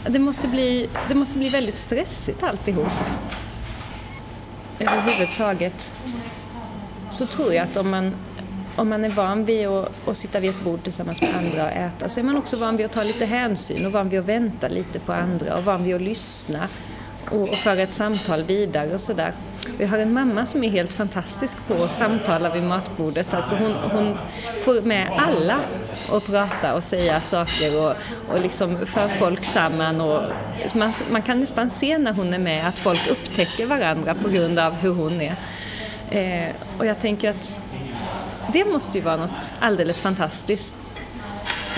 Det 0.08 0.18
måste 0.18 0.48
bli, 0.48 0.88
det 1.08 1.14
måste 1.14 1.38
bli 1.38 1.48
väldigt 1.48 1.76
stressigt 1.76 2.42
alltihop. 2.42 2.92
Överhuvudtaget 4.78 5.92
så 7.10 7.26
tror 7.26 7.54
jag 7.54 7.62
att 7.62 7.76
om 7.76 7.90
man, 7.90 8.14
om 8.76 8.88
man 8.88 9.04
är 9.04 9.08
van 9.08 9.44
vid 9.44 9.66
att, 9.66 10.08
att 10.08 10.16
sitta 10.16 10.40
vid 10.40 10.50
ett 10.50 10.64
bord 10.64 10.82
tillsammans 10.82 11.20
med 11.20 11.36
andra 11.36 11.64
och 11.64 11.70
äta 11.70 12.08
så 12.08 12.20
är 12.20 12.24
man 12.24 12.36
också 12.36 12.56
van 12.56 12.76
vid 12.76 12.86
att 12.86 12.92
ta 12.92 13.02
lite 13.02 13.24
hänsyn 13.24 13.86
och 13.86 13.92
van 13.92 14.08
vid 14.08 14.20
att 14.20 14.26
vänta 14.26 14.68
lite 14.68 14.98
på 14.98 15.12
andra 15.12 15.56
och 15.56 15.64
van 15.64 15.84
vid 15.84 15.94
att 15.94 16.02
lyssna 16.02 16.68
och, 17.30 17.42
och 17.42 17.54
föra 17.54 17.80
ett 17.80 17.92
samtal 17.92 18.42
vidare 18.42 18.94
och 18.94 19.00
sådär. 19.00 19.32
Jag 19.78 19.88
har 19.88 19.98
en 19.98 20.12
mamma 20.12 20.46
som 20.46 20.64
är 20.64 20.70
helt 20.70 20.92
fantastisk 20.92 21.56
på 21.68 21.84
att 21.84 21.90
samtala 21.90 22.54
vid 22.54 22.62
matbordet. 22.62 23.34
Alltså 23.34 23.56
hon, 23.56 23.72
hon 23.92 24.18
får 24.64 24.82
med 24.82 25.10
alla 25.16 25.60
att 26.12 26.26
prata 26.26 26.74
och 26.74 26.84
säga 26.84 27.20
saker 27.20 27.80
och, 27.80 27.94
och 28.28 28.40
liksom 28.40 28.86
för 28.86 29.08
folk 29.08 29.44
samman. 29.44 30.00
Och, 30.00 30.22
man, 30.74 30.92
man 31.10 31.22
kan 31.22 31.40
nästan 31.40 31.70
se 31.70 31.98
när 31.98 32.12
hon 32.12 32.34
är 32.34 32.38
med 32.38 32.68
att 32.68 32.78
folk 32.78 33.10
upptäcker 33.10 33.66
varandra 33.66 34.14
på 34.14 34.28
grund 34.28 34.58
av 34.58 34.74
hur 34.74 34.92
hon 34.92 35.20
är. 35.20 35.34
Eh, 36.10 36.54
och 36.78 36.86
jag 36.86 37.00
tänker 37.00 37.30
att 37.30 37.60
det 38.52 38.64
måste 38.64 38.98
ju 38.98 39.04
vara 39.04 39.16
något 39.16 39.50
alldeles 39.60 40.02
fantastiskt. 40.02 40.74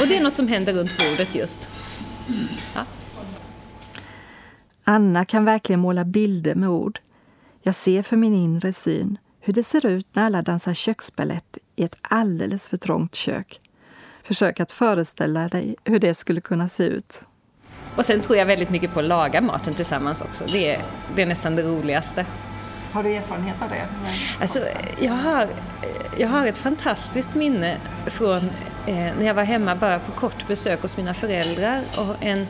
Och 0.00 0.06
det 0.06 0.16
är 0.16 0.22
något 0.22 0.34
som 0.34 0.48
händer 0.48 0.72
runt 0.72 0.98
bordet 0.98 1.34
just. 1.34 1.68
Ja. 2.74 2.84
Anna 4.84 5.24
kan 5.24 5.44
verkligen 5.44 5.80
måla 5.80 6.04
bilder 6.04 6.54
med 6.54 6.68
ord. 6.68 7.00
Jag 7.62 7.74
ser 7.74 8.02
för 8.02 8.16
min 8.16 8.34
inre 8.34 8.72
syn 8.72 9.18
hur 9.40 9.52
det 9.52 9.64
ser 9.64 9.86
ut 9.86 10.06
när 10.12 10.24
alla 10.24 10.42
dansar 10.42 10.74
köksballett 10.74 11.58
i 11.76 11.84
ett 11.84 11.96
alldeles 12.00 12.68
för 12.68 12.76
trångt 12.76 13.14
kök. 13.14 13.60
Försök 14.24 14.60
att 14.60 14.72
föreställa 14.72 15.48
dig 15.48 15.76
hur 15.84 15.98
det 15.98 16.14
skulle 16.14 16.40
kunna 16.40 16.68
se 16.68 16.84
ut. 16.84 17.22
Och 17.96 18.04
sen 18.04 18.20
tror 18.20 18.38
jag 18.38 18.46
väldigt 18.46 18.70
mycket 18.70 18.92
på 18.94 19.00
att 19.00 19.04
laga 19.04 19.40
maten 19.40 19.74
tillsammans 19.74 20.20
också. 20.20 20.44
Det 20.52 20.74
är, 20.74 20.82
det 21.16 21.22
är 21.22 21.26
nästan 21.26 21.56
det 21.56 21.62
roligaste. 21.62 22.26
Har 22.92 23.02
du 23.02 23.14
erfarenhet 23.14 23.62
av 23.62 23.68
det? 23.68 23.86
Alltså, 24.40 24.58
jag, 25.00 25.12
har, 25.12 25.48
jag 26.18 26.28
har 26.28 26.46
ett 26.46 26.58
fantastiskt 26.58 27.34
minne 27.34 27.76
från 28.06 28.38
eh, 28.86 28.94
när 28.94 29.26
jag 29.26 29.34
var 29.34 29.44
hemma 29.44 29.76
bara 29.76 29.98
på 29.98 30.12
kort 30.12 30.48
besök 30.48 30.82
hos 30.82 30.96
mina 30.96 31.14
föräldrar 31.14 31.82
och 31.96 32.16
en 32.20 32.46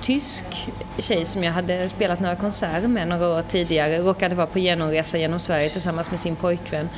tysk 0.00 0.70
tjej 0.98 1.24
som 1.24 1.44
jag 1.44 1.52
hade 1.52 1.88
spelat 1.88 2.20
några 2.20 2.36
konserter 2.36 2.88
med 2.88 3.08
några 3.08 3.28
år 3.28 3.42
tidigare 3.42 3.98
råkade 3.98 4.34
vara 4.34 4.46
på 4.46 4.58
genomresa 4.58 5.18
genom 5.18 5.40
Sverige 5.40 5.68
tillsammans 5.68 6.10
med 6.10 6.20
sin 6.20 6.36
pojkvän. 6.36 6.88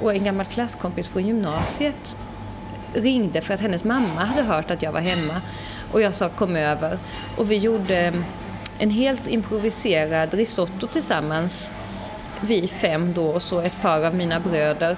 Och 0.00 0.14
en 0.14 0.24
gammal 0.24 0.46
klasskompis 0.46 1.08
från 1.08 1.26
gymnasiet 1.26 2.16
ringde 2.94 3.40
för 3.40 3.54
att 3.54 3.60
hennes 3.60 3.84
mamma 3.84 4.24
hade 4.24 4.42
hört 4.42 4.70
att 4.70 4.82
jag 4.82 4.92
var 4.92 5.00
hemma. 5.00 5.40
Och 5.92 6.00
jag 6.00 6.14
sa 6.14 6.28
kom 6.28 6.56
över. 6.56 6.98
Och 7.36 7.50
vi 7.50 7.56
gjorde 7.56 8.12
en 8.78 8.90
helt 8.90 9.28
improviserad 9.28 10.34
risotto 10.34 10.86
tillsammans 10.86 11.72
vi 12.40 12.68
fem 12.68 13.12
då 13.12 13.26
och 13.26 13.42
så 13.42 13.60
ett 13.60 13.82
par 13.82 14.04
av 14.04 14.14
mina 14.14 14.40
bröder. 14.40 14.96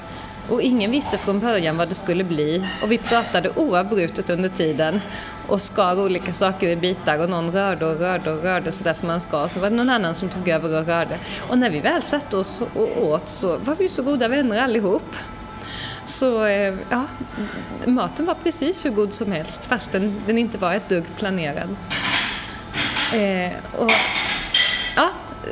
Och 0.49 0.63
ingen 0.63 0.91
visste 0.91 1.19
från 1.19 1.41
början 1.41 1.77
vad 1.77 1.89
det 1.89 1.95
skulle 1.95 2.25
bli. 2.25 2.67
Och 2.83 2.93
vi 2.93 2.99
pratade 2.99 3.51
oavbrutet 3.57 4.31
under 4.31 4.49
tiden 4.49 5.01
och 5.47 5.63
skar 5.63 6.01
olika 6.01 6.33
saker 6.33 6.69
i 6.69 6.77
bitar 6.77 7.19
och 7.19 7.31
någon 7.31 7.53
rörde 7.53 7.87
och 7.87 7.99
rörde 7.99 8.33
och 8.33 8.43
rörde 8.43 8.73
sådär 8.73 8.95
som 8.95 9.07
man 9.07 9.21
ska. 9.21 9.49
Så 9.49 9.61
var 9.61 9.71
det 9.71 9.77
någon 9.77 9.91
annan 9.91 10.15
som 10.15 10.29
tog 10.29 10.49
över 10.49 10.81
och 10.81 10.87
rörde. 10.87 11.19
Och 11.49 11.59
när 11.59 11.71
vi 11.71 11.81
väl 11.81 12.03
satte 12.03 12.37
oss 12.37 12.63
och 12.75 13.03
åt 13.03 13.29
så 13.29 13.59
var 13.59 13.75
vi 13.75 13.89
så 13.89 14.03
goda 14.03 14.29
vänner 14.29 14.63
allihop. 14.63 15.17
Så 16.07 16.45
eh, 16.45 16.75
ja, 16.91 17.05
maten 17.87 18.27
var 18.27 18.35
precis 18.35 18.85
hur 18.85 18.91
god 18.91 19.15
som 19.15 19.33
helst 19.33 19.65
fast 19.65 19.93
den 19.93 20.39
inte 20.39 20.59
var 20.59 20.75
ett 20.75 20.89
dugg 20.89 21.05
planerad. 21.17 21.77
Eh, 23.15 23.53
och, 23.79 23.91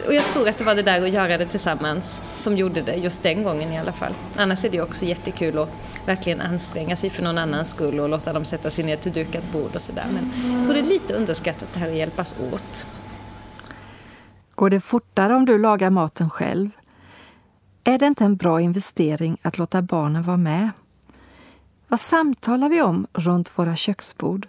och 0.07 0.15
jag 0.15 0.25
tror 0.25 0.49
att 0.49 0.59
det 0.59 0.65
var 0.65 0.75
det 0.75 0.83
där 0.83 1.03
att 1.03 1.13
göra 1.13 1.39
det 1.39 1.47
tillsammans 1.47 2.23
som 2.37 2.57
gjorde 2.57 2.83
det, 2.83 2.95
just 2.95 3.23
den 3.23 3.43
gången 3.43 3.73
i 3.73 3.79
alla 3.79 3.93
fall. 3.93 4.15
Annars 4.37 4.65
är 4.65 4.71
det 4.71 4.77
ju 4.77 4.83
också 4.83 5.05
jättekul 5.05 5.59
att 5.59 5.69
verkligen 6.07 6.41
anstränga 6.41 6.97
sig 6.97 7.11
för 7.11 7.23
någon 7.23 7.39
annans 7.39 7.71
skull 7.71 8.01
och 8.01 8.09
låta 8.09 8.33
dem 8.33 8.45
sätta 8.45 8.71
sig 8.71 8.85
ner 8.85 8.97
till 8.97 9.13
dukat 9.13 9.53
bord 9.53 9.75
och 9.75 9.83
sådär. 9.83 10.07
Men 10.13 10.55
jag 10.57 10.65
tror 10.65 10.75
det 10.75 10.81
är 10.81 10.85
lite 10.85 11.15
underskattat 11.15 11.69
det 11.73 11.81
här 11.81 11.89
att 11.89 11.95
hjälpas 11.95 12.37
åt. 12.53 12.87
Går 14.55 14.71
det 14.71 14.81
fortare 14.81 15.35
om 15.35 15.45
du 15.45 15.59
lagar 15.59 15.91
maten 15.91 16.31
själv? 16.31 16.71
Är 17.85 17.99
det 17.99 18.07
inte 18.07 18.25
en 18.25 18.37
bra 18.37 18.61
investering 18.61 19.39
att 19.43 19.59
låta 19.59 19.83
barnen 19.83 20.23
vara 20.23 20.37
med? 20.37 20.71
Vad 21.89 22.01
samtalar 22.01 22.69
vi 22.69 22.83
om 22.83 23.07
runt 23.13 23.59
våra 23.59 23.77
köksbord? 23.77 24.49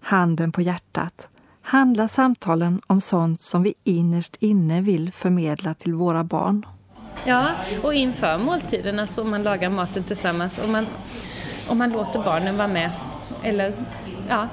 Handen 0.00 0.52
på 0.52 0.62
hjärtat. 0.62 1.28
Handlar 1.68 2.08
samtalen 2.08 2.80
om 2.86 3.00
sånt 3.00 3.40
som 3.40 3.62
vi 3.62 3.74
innerst 3.84 4.36
inne 4.40 4.80
vill 4.80 5.12
förmedla 5.12 5.74
till 5.74 5.94
våra 5.94 6.24
barn? 6.24 6.66
Ja, 7.24 7.46
och 7.82 7.94
inför 7.94 8.38
måltiden, 8.38 8.98
alltså 8.98 9.22
om 9.22 9.30
man 9.30 9.42
lagar 9.42 9.70
maten 9.70 10.02
tillsammans, 10.02 10.60
om 10.64 10.72
man, 10.72 10.86
om 11.70 11.78
man 11.78 11.92
låter 11.92 12.22
barnen 12.22 12.56
vara 12.56 12.68
med, 12.68 12.90
eller 13.42 13.72
ja, 14.28 14.48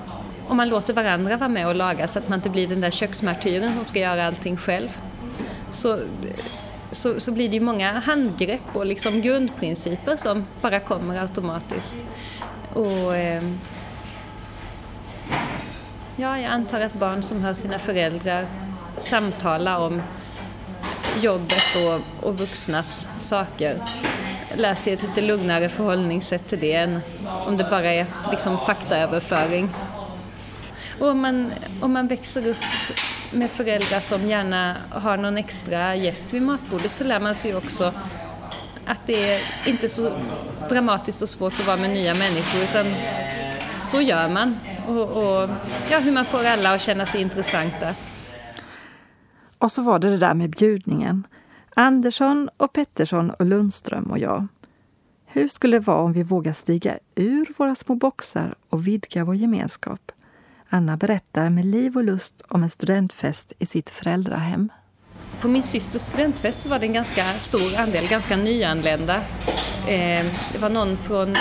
om 0.47 0.57
man 0.57 0.69
låter 0.69 0.93
varandra 0.93 1.37
vara 1.37 1.49
med 1.49 1.67
och 1.67 1.75
laga 1.75 2.07
så 2.07 2.19
att 2.19 2.29
man 2.29 2.39
inte 2.39 2.49
blir 2.49 2.67
den 2.67 2.81
där 2.81 2.91
köksmartyren 2.91 3.73
som 3.73 3.85
ska 3.85 3.99
göra 3.99 4.27
allting 4.27 4.57
själv. 4.57 4.97
Så, 5.71 5.99
så, 6.91 7.19
så 7.19 7.31
blir 7.31 7.49
det 7.49 7.55
ju 7.55 7.63
många 7.63 7.99
handgrepp 7.99 8.75
och 8.75 8.85
liksom 8.85 9.21
grundprinciper 9.21 10.17
som 10.17 10.45
bara 10.61 10.79
kommer 10.79 11.21
automatiskt. 11.21 11.95
Och, 12.73 13.15
eh, 13.15 13.43
ja, 16.15 16.39
jag 16.39 16.51
antar 16.51 16.81
att 16.81 16.93
barn 16.93 17.23
som 17.23 17.41
hör 17.41 17.53
sina 17.53 17.79
föräldrar 17.79 18.45
samtala 18.97 19.79
om 19.79 20.01
jobbet 21.21 21.75
och, 21.85 22.27
och 22.27 22.37
vuxnas 22.37 23.07
saker 23.17 23.81
lär 24.55 24.75
sig 24.75 24.93
ett 24.93 25.01
lite 25.01 25.21
lugnare 25.21 25.69
förhållningssätt 25.69 26.47
till 26.47 26.59
det 26.59 26.73
än 26.73 26.99
om 27.45 27.57
det 27.57 27.67
bara 27.69 27.93
är 27.93 28.05
liksom 28.31 28.57
faktaöverföring. 28.57 29.69
Och 30.99 31.07
om 31.07 31.21
man, 31.21 31.51
om 31.81 31.93
man 31.93 32.07
växer 32.07 32.47
upp 32.47 32.65
med 33.31 33.51
föräldrar 33.51 33.99
som 33.99 34.29
gärna 34.29 34.75
har 34.89 35.17
någon 35.17 35.37
extra 35.37 35.95
gäst 35.95 36.33
vid 36.33 36.41
matbordet 36.41 36.91
så 36.91 37.03
lär 37.03 37.19
man 37.19 37.35
sig 37.35 37.55
också 37.55 37.93
att 38.85 38.99
det 39.05 39.31
är 39.31 39.41
inte 39.65 39.89
så 39.89 40.17
dramatiskt 40.69 41.21
och 41.21 41.29
svårt 41.29 41.53
att 41.59 41.67
vara 41.67 41.77
med 41.77 41.89
nya 41.89 42.13
människor 42.13 42.63
utan 42.63 42.85
så 43.85 44.01
gör 44.01 44.29
man. 44.29 44.55
Och, 44.87 45.01
och 45.01 45.49
ja, 45.91 45.99
hur 45.99 46.11
man 46.11 46.25
får 46.25 46.45
alla 46.45 46.73
att 46.73 46.81
känna 46.81 47.05
sig 47.05 47.21
intressanta. 47.21 47.95
Och 49.57 49.71
så 49.71 49.81
var 49.81 49.99
det 49.99 50.09
det 50.09 50.17
där 50.17 50.33
med 50.33 50.49
bjudningen. 50.49 51.27
Andersson 51.75 52.49
och 52.57 52.73
Pettersson 52.73 53.29
och 53.29 53.45
Lundström 53.45 54.03
och 54.03 54.19
jag. 54.19 54.47
Hur 55.25 55.47
skulle 55.47 55.77
det 55.77 55.85
vara 55.85 56.01
om 56.01 56.13
vi 56.13 56.23
vågar 56.23 56.53
stiga 56.53 56.97
ur 57.15 57.47
våra 57.57 57.75
små 57.75 57.95
boxar 57.95 58.55
och 58.69 58.87
vidga 58.87 59.23
vår 59.23 59.35
gemenskap? 59.35 60.11
Anna 60.69 60.97
berättar 60.97 61.49
med 61.49 61.65
liv 61.65 61.97
och 61.97 62.03
lust 62.03 62.41
om 62.47 62.63
en 62.63 62.69
studentfest 62.69 63.53
i 63.59 63.65
sitt 63.65 63.89
föräldrahem. 63.89 64.69
På 65.41 65.47
min 65.47 65.63
systers 65.63 66.01
studentfest 66.01 66.61
så 66.61 66.69
var 66.69 66.79
det 66.79 66.85
en 66.85 66.93
ganska 66.93 67.23
stor 67.23 67.79
andel 67.79 68.07
ganska 68.07 68.37
nyanlända. 68.37 69.15
Eh, 69.87 70.25
det 70.53 70.57
var 70.59 70.69
någon 70.69 70.97
från, 70.97 71.35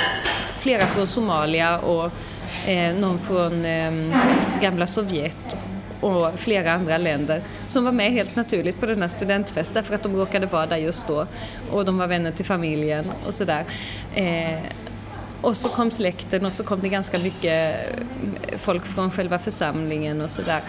flera 0.58 0.86
från 0.86 1.06
Somalia 1.06 1.78
och 1.80 2.12
Eh, 2.66 2.94
någon 2.94 3.18
från 3.18 3.64
eh, 3.64 3.92
gamla 4.61 4.87
Sovjet 4.87 5.56
och 6.00 6.38
flera 6.38 6.73
andra 6.73 6.99
länder 6.99 7.42
som 7.66 7.85
var 7.85 7.92
med 7.92 8.12
helt 8.12 8.37
naturligt 8.37 8.80
på 8.80 8.87
denna 8.87 9.09
studentfest 9.09 9.75
därför 9.75 9.94
att 9.94 10.02
de 10.02 10.16
råkade 10.16 10.47
vara 10.47 10.66
där 10.66 10.76
just 10.76 11.09
då 11.09 11.26
och 11.71 11.85
de 11.85 11.99
var 11.99 12.06
vänner 12.06 12.33
till 12.33 12.44
familjen 12.44 13.04
och 13.26 13.35
sådär. 13.35 13.64
Eh, 14.14 14.59
och 15.40 15.56
så 15.56 15.76
kom 15.76 15.90
släkten 15.90 16.47
och 16.47 16.52
så 16.52 16.64
kom 16.64 16.80
det 16.80 16.88
ganska 16.88 17.18
mycket 17.18 17.76
eh, 18.49 18.59
folk 18.59 18.87
från 18.87 19.11
själva 19.11 19.38
församlingen 19.38 20.21
och 20.21 20.30
sådär. 20.30 20.61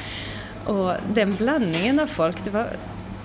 Och 0.66 0.94
den 1.14 1.36
blandningen 1.36 2.00
av 2.00 2.08
folk, 2.08 2.44
det 2.44 2.50
var, 2.50 2.68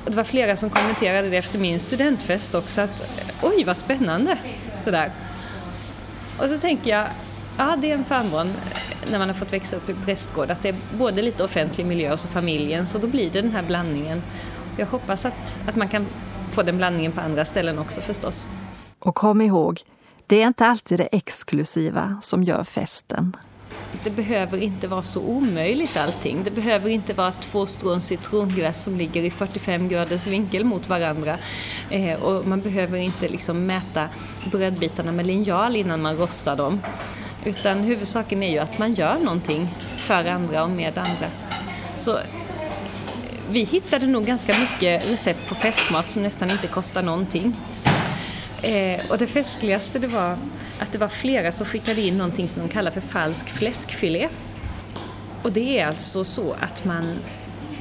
det 0.07 0.15
var 0.15 0.25
flera 0.25 0.57
som 0.57 0.71
kommenterade 0.71 1.29
det 1.29 1.37
efter 1.37 1.59
min 1.59 1.81
studentfest 1.81 2.55
också 2.55 2.81
att 2.81 3.25
oj 3.43 3.65
vad 3.65 3.77
spännande! 3.77 4.39
Sådär. 4.85 5.13
Och 6.39 6.49
så 6.49 6.59
tänker 6.59 6.91
jag, 6.91 7.07
ja 7.61 7.77
det 7.77 7.91
är 7.91 7.95
en 7.95 8.05
förmån 8.05 8.51
när 9.11 9.19
man 9.19 9.29
har 9.29 9.35
fått 9.35 9.53
växa 9.53 9.77
upp 9.77 9.89
i 9.89 9.95
prästgård 9.95 10.51
att 10.51 10.63
det 10.63 10.69
är 10.69 10.77
både 10.99 11.23
lite 11.23 11.45
offentlig 11.45 11.87
miljö 11.87 12.13
och 12.13 12.21
så 12.21 12.29
familjen 12.29 12.87
så 12.87 12.99
då 12.99 13.07
blir 13.07 13.31
det 13.31 13.41
den 13.41 13.53
här 13.53 13.63
blandningen. 13.63 14.23
Jag 14.77 14.87
hoppas 14.87 15.25
att, 15.25 15.59
att 15.69 15.77
man 15.77 15.89
kan 15.89 16.07
få 16.51 16.63
den 16.63 16.77
blandningen 16.77 17.13
på 17.13 17.21
andra 17.21 17.45
ställen 17.45 17.79
också 17.79 18.01
förstås. 18.01 18.49
Och 18.99 19.15
kom 19.15 19.41
ihåg, 19.41 19.81
det 20.27 20.43
är 20.43 20.47
inte 20.47 20.67
alltid 20.67 20.99
det 20.99 21.09
exklusiva 21.13 22.19
som 22.23 22.45
gör 22.45 22.65
festen. 22.65 23.37
Det 24.05 24.11
behöver 24.11 24.59
inte 24.59 24.89
vara 24.89 25.03
så 25.03 25.21
omöjligt 25.21 25.97
allting. 25.97 26.43
Det 26.45 26.51
behöver 26.51 26.91
inte 26.91 27.13
vara 27.13 27.33
två 27.33 27.67
strån 27.67 28.01
citrongräs 28.01 28.83
som 28.83 28.97
ligger 28.97 29.23
i 29.23 29.31
45 29.31 29.89
graders 29.89 30.27
vinkel 30.27 30.65
mot 30.65 30.89
varandra. 30.89 31.37
Eh, 31.91 32.23
och 32.23 32.47
man 32.47 32.61
behöver 32.61 32.99
inte 32.99 33.29
liksom 33.29 33.67
mäta 33.67 34.09
brödbitarna 34.51 35.13
med 35.13 35.27
linjal 35.27 35.77
innan 35.77 36.03
man 36.03 36.17
rostar 36.17 36.57
dem. 36.57 36.81
Utan 37.45 37.79
huvudsaken 37.79 38.43
är 38.43 38.51
ju 38.51 38.59
att 38.59 38.79
man 38.79 38.95
gör 38.95 39.19
någonting 39.19 39.69
för 39.97 40.25
andra 40.25 40.65
och 40.65 40.71
med 40.71 40.99
andra. 40.99 41.31
Så 41.95 42.17
eh, 42.17 42.25
vi 43.51 43.65
hittade 43.65 44.07
nog 44.07 44.27
ganska 44.27 44.55
mycket 44.59 45.11
recept 45.13 45.49
på 45.49 45.55
festmat 45.55 46.11
som 46.11 46.23
nästan 46.23 46.51
inte 46.51 46.67
kostar 46.67 47.03
någonting. 47.03 47.57
Eh, 48.63 49.11
och 49.11 49.19
det 49.19 49.27
festligaste 49.27 49.99
det 49.99 50.07
var 50.07 50.37
att 50.79 50.93
det 50.93 50.99
var 50.99 51.09
flera 51.09 51.53
som 51.53 51.67
skickade 51.67 52.01
in 52.01 52.19
någonting 52.19 52.49
som 52.49 52.63
de 52.63 52.73
kallar 52.73 52.91
för 52.91 53.01
falsk 53.01 53.49
fläskfilé. 53.49 54.29
Och 55.43 55.53
det 55.53 55.79
är 55.79 55.87
alltså 55.87 56.25
så 56.25 56.57
att 56.61 56.85
man 56.85 57.19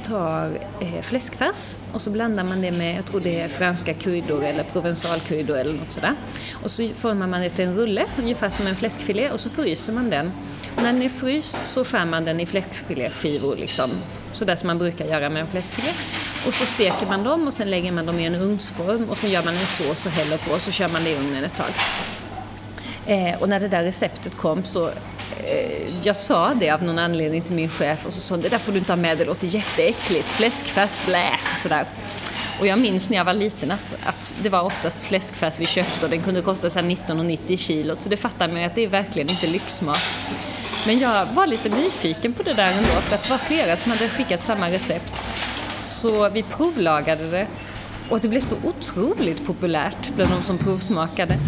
tar 0.00 0.58
eh, 0.80 1.02
fläskfärs 1.02 1.78
och 1.92 2.02
så 2.02 2.10
blandar 2.10 2.44
man 2.44 2.60
det 2.60 2.70
med, 2.70 2.96
jag 2.96 3.06
tror 3.06 3.20
det 3.20 3.40
är 3.40 3.48
franska 3.48 3.94
kryddor 3.94 4.44
eller 4.44 4.62
provensalkryddor 4.62 5.58
eller 5.58 5.72
något 5.72 5.92
sådär. 5.92 6.14
Och 6.62 6.70
så 6.70 6.88
formar 6.88 7.26
man 7.26 7.40
det 7.40 7.50
till 7.50 7.64
en 7.64 7.74
rulle, 7.74 8.04
ungefär 8.18 8.50
som 8.50 8.66
en 8.66 8.76
fläskfilé 8.76 9.30
och 9.30 9.40
så 9.40 9.50
fryser 9.50 9.92
man 9.92 10.10
den. 10.10 10.32
Och 10.76 10.82
när 10.82 10.92
den 10.92 11.02
är 11.02 11.08
fryst 11.08 11.58
så 11.64 11.84
skär 11.84 12.04
man 12.04 12.24
den 12.24 12.40
i 12.40 12.46
fläskfiléskivor 12.46 13.56
liksom, 13.56 13.90
sådär 14.32 14.56
som 14.56 14.66
man 14.66 14.78
brukar 14.78 15.04
göra 15.04 15.28
med 15.28 15.42
en 15.42 15.48
fläskfilé. 15.48 15.88
Och 16.46 16.54
så 16.54 16.66
steker 16.66 17.06
man 17.06 17.24
dem 17.24 17.46
och 17.46 17.52
sen 17.52 17.70
lägger 17.70 17.92
man 17.92 18.06
dem 18.06 18.18
i 18.18 18.26
en 18.26 18.34
ugnsform 18.34 19.10
och 19.10 19.18
sen 19.18 19.30
gör 19.30 19.44
man 19.44 19.54
en 19.54 19.66
sås 19.66 20.06
och 20.06 20.12
häller 20.12 20.36
på 20.36 20.54
och 20.54 20.60
så 20.60 20.70
kör 20.70 20.88
man 20.88 21.04
det 21.04 21.10
i 21.10 21.16
ugnen 21.16 21.44
ett 21.44 21.56
tag. 21.56 21.70
Eh, 23.06 23.42
och 23.42 23.48
när 23.48 23.60
det 23.60 23.68
där 23.68 23.82
receptet 23.82 24.36
kom 24.36 24.64
så 24.64 24.90
Eh, 25.36 26.06
jag 26.06 26.16
sa 26.16 26.54
det 26.54 26.70
av 26.70 26.82
någon 26.82 26.98
anledning 26.98 27.42
till 27.42 27.54
min 27.54 27.68
chef 27.68 28.06
och 28.06 28.12
så 28.12 28.20
sa 28.20 28.34
hon, 28.34 28.42
det 28.42 28.48
där 28.48 28.58
får 28.58 28.72
du 28.72 28.78
inte 28.78 28.92
ha 28.92 28.96
med, 28.96 29.18
det 29.18 29.24
låter 29.24 29.46
jätteäckligt, 29.46 30.28
fläskfärs, 30.28 31.06
blä, 31.06 31.30
sådär. 31.62 31.84
Och 32.60 32.66
jag 32.66 32.78
minns 32.78 33.10
när 33.10 33.16
jag 33.16 33.24
var 33.24 33.34
liten 33.34 33.70
att, 33.70 33.96
att 34.04 34.34
det 34.42 34.48
var 34.48 34.62
oftast 34.62 35.04
fläskfärs 35.04 35.58
vi 35.58 35.66
köpte 35.66 36.06
och 36.06 36.10
den 36.10 36.22
kunde 36.22 36.42
kosta 36.42 36.68
19,90 36.68 37.56
kilot, 37.56 38.02
så 38.02 38.08
det 38.08 38.16
fattar 38.16 38.48
man 38.48 38.60
ju 38.60 38.66
att 38.66 38.74
det 38.74 38.84
är 38.84 38.88
verkligen 38.88 39.30
inte 39.30 39.46
lyxmat. 39.46 40.02
Men 40.86 40.98
jag 40.98 41.26
var 41.26 41.46
lite 41.46 41.68
nyfiken 41.68 42.32
på 42.32 42.42
det 42.42 42.52
där 42.52 42.72
ändå, 42.72 42.88
för 42.88 43.14
att 43.14 43.22
det 43.22 43.30
var 43.30 43.38
flera 43.38 43.76
som 43.76 43.92
hade 43.92 44.08
skickat 44.08 44.44
samma 44.44 44.68
recept. 44.68 45.12
Så 45.82 46.28
vi 46.28 46.42
provlagade 46.42 47.30
det 47.30 47.46
och 48.08 48.20
det 48.20 48.28
blev 48.28 48.40
så 48.40 48.56
otroligt 48.64 49.46
populärt 49.46 50.10
bland 50.16 50.30
de 50.30 50.42
som 50.42 50.58
provsmakade. 50.58 51.38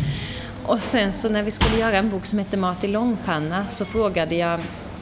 Och 0.67 0.81
sen 0.81 1.13
så 1.13 1.29
när 1.29 1.43
vi 1.43 1.51
skulle 1.51 1.79
göra 1.79 1.97
en 1.97 2.11
bok 2.11 2.27
som 2.27 2.39
hette 2.39 2.57
Mat 2.57 2.85
i 2.85 2.89
långpanna 2.89 3.69
så 3.69 3.85
frågade 3.85 4.35
jag 4.35 4.61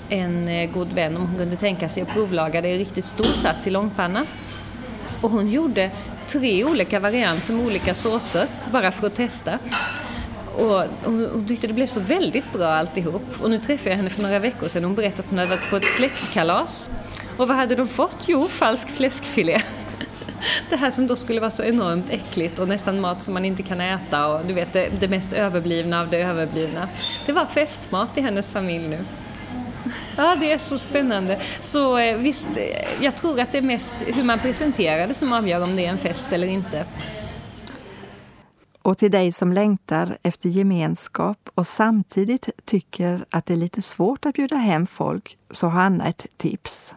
en 0.09 0.49
eh, 0.49 0.71
god 0.71 0.93
vän 0.93 1.17
om 1.17 1.27
hon 1.27 1.39
kunde 1.39 1.57
tänka 1.57 1.89
sig 1.89 2.03
att 2.03 2.09
provlaga 2.09 2.61
det 2.61 2.69
i 2.69 2.79
riktigt 2.79 3.05
stor 3.05 3.33
sats 3.35 3.67
i 3.67 3.71
långpanna. 3.71 4.25
Och 5.21 5.31
hon 5.31 5.51
gjorde 5.51 5.91
tre 6.27 6.65
olika 6.65 7.01
varianter 7.01 7.53
med 7.53 7.67
olika 7.67 7.95
såser 7.95 8.47
bara 8.73 8.91
för 8.91 9.07
att 9.07 9.15
testa. 9.15 9.59
Och 10.55 10.85
hon, 11.05 11.29
hon 11.33 11.47
tyckte 11.47 11.67
det 11.67 11.73
blev 11.73 11.87
så 11.87 12.01
väldigt 12.01 12.53
bra 12.53 12.67
alltihop. 12.67 13.23
Och 13.43 13.51
nu 13.51 13.59
träffade 13.59 13.91
jag 13.91 13.97
henne 13.97 14.11
för 14.11 14.23
några 14.23 14.39
veckor 14.39 14.69
sedan 14.69 14.85
och 14.85 14.89
hon 14.89 14.97
berättade 14.97 15.23
att 15.23 15.31
hon 15.31 15.39
hade 15.39 15.51
varit 15.51 15.71
på 15.71 15.77
ett 15.77 15.87
släktkalas. 15.97 16.91
Och 17.37 17.49
vad 17.49 17.57
hade 17.57 17.75
de 17.75 17.89
fått? 17.89 18.17
Jo, 18.27 18.43
falsk 18.43 18.89
fläskfilé. 18.89 19.63
Det 20.71 20.77
här 20.77 20.91
som 20.91 21.07
då 21.07 21.17
skulle 21.17 21.41
vara 21.41 21.51
så 21.51 21.63
enormt 21.63 22.11
äckligt 22.11 22.59
och 22.59 22.69
nästan 22.69 23.01
mat 23.01 23.23
som 23.23 23.35
man 23.35 23.45
inte 23.45 23.63
kan 23.63 23.81
äta 23.81 24.35
och 24.35 24.47
du 24.47 24.55
vet 24.55 24.73
det, 24.73 25.01
det 25.01 25.09
mest 25.09 25.33
överblivna 25.33 26.01
av 26.01 26.11
det 26.11 26.23
överblivna. 26.23 26.89
Det 27.27 27.33
var 27.33 27.47
festmat 27.47 28.19
i 28.19 28.21
hennes 28.21 28.53
familj 28.53 28.89
nu. 28.89 28.99
Ja, 30.17 30.37
det 30.41 30.53
är 30.53 30.59
så 30.59 30.79
spännande. 30.79 31.41
Så 31.61 31.99
eh, 31.99 32.17
visst, 32.17 32.49
eh, 32.57 33.05
jag 33.05 33.17
tror 33.17 33.41
att 33.41 33.53
det 33.53 33.59
är 33.59 33.63
mest 33.63 33.95
hur 34.07 34.23
man 34.23 34.39
presenterar 34.39 35.07
det 35.07 35.15
som 35.15 35.33
avgör 35.33 35.63
om 35.63 35.77
det 35.77 35.87
är 35.87 35.91
en 35.91 35.99
fest 35.99 36.33
eller 36.33 36.47
inte. 36.47 36.85
Och 38.83 38.99
till 38.99 39.11
dig 39.11 39.33
som 39.33 39.53
längtar 39.53 40.19
efter 40.23 40.49
gemenskap 40.49 41.51
och 41.55 41.67
samtidigt 41.67 42.49
tycker 42.65 43.25
att 43.31 43.47
det 43.47 43.55
är 43.55 43.59
lite 43.59 43.83
svårt 43.83 44.27
att 44.27 44.35
bjuda 44.35 44.57
hem 44.57 44.87
folk 44.87 45.39
så 45.51 45.67
har 45.67 45.83
Anna 45.83 46.07
ett 46.07 46.27
tips. 46.37 46.95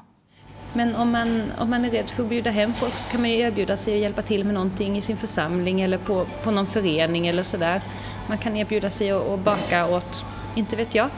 Men 0.74 0.96
om 0.96 1.12
man, 1.12 1.51
om 1.58 1.70
man 1.70 1.86
är 1.86 1.89
rädd 1.89 2.10
för 2.10 2.24
att 2.24 2.30
bjuda 2.30 2.51
hem 2.51 2.74
folk 2.74 2.94
så 2.94 3.10
kan 3.10 3.22
man 3.22 3.30
ju 3.30 3.38
erbjuda 3.38 3.77
sig 3.77 3.94
att 3.94 4.00
hjälpa 4.00 4.22
till 4.22 4.44
med 4.44 4.53
någonting 4.53 4.98
i 4.98 5.01
sin 5.01 5.18
församling 5.18 5.82
eller 5.82 5.98
på, 5.98 6.25
på 6.44 6.51
någon 6.51 6.68
förening 6.68 7.27
eller 7.27 7.44
sådär. 7.44 7.82
Man 8.27 8.38
kan 8.38 8.58
erbjuda 8.58 8.89
sig 8.89 9.12
att, 9.12 9.27
att 9.27 9.39
baka 9.39 9.88
åt, 9.88 10.25
inte 10.56 10.75
vet 10.75 10.96
jag. 10.96 11.10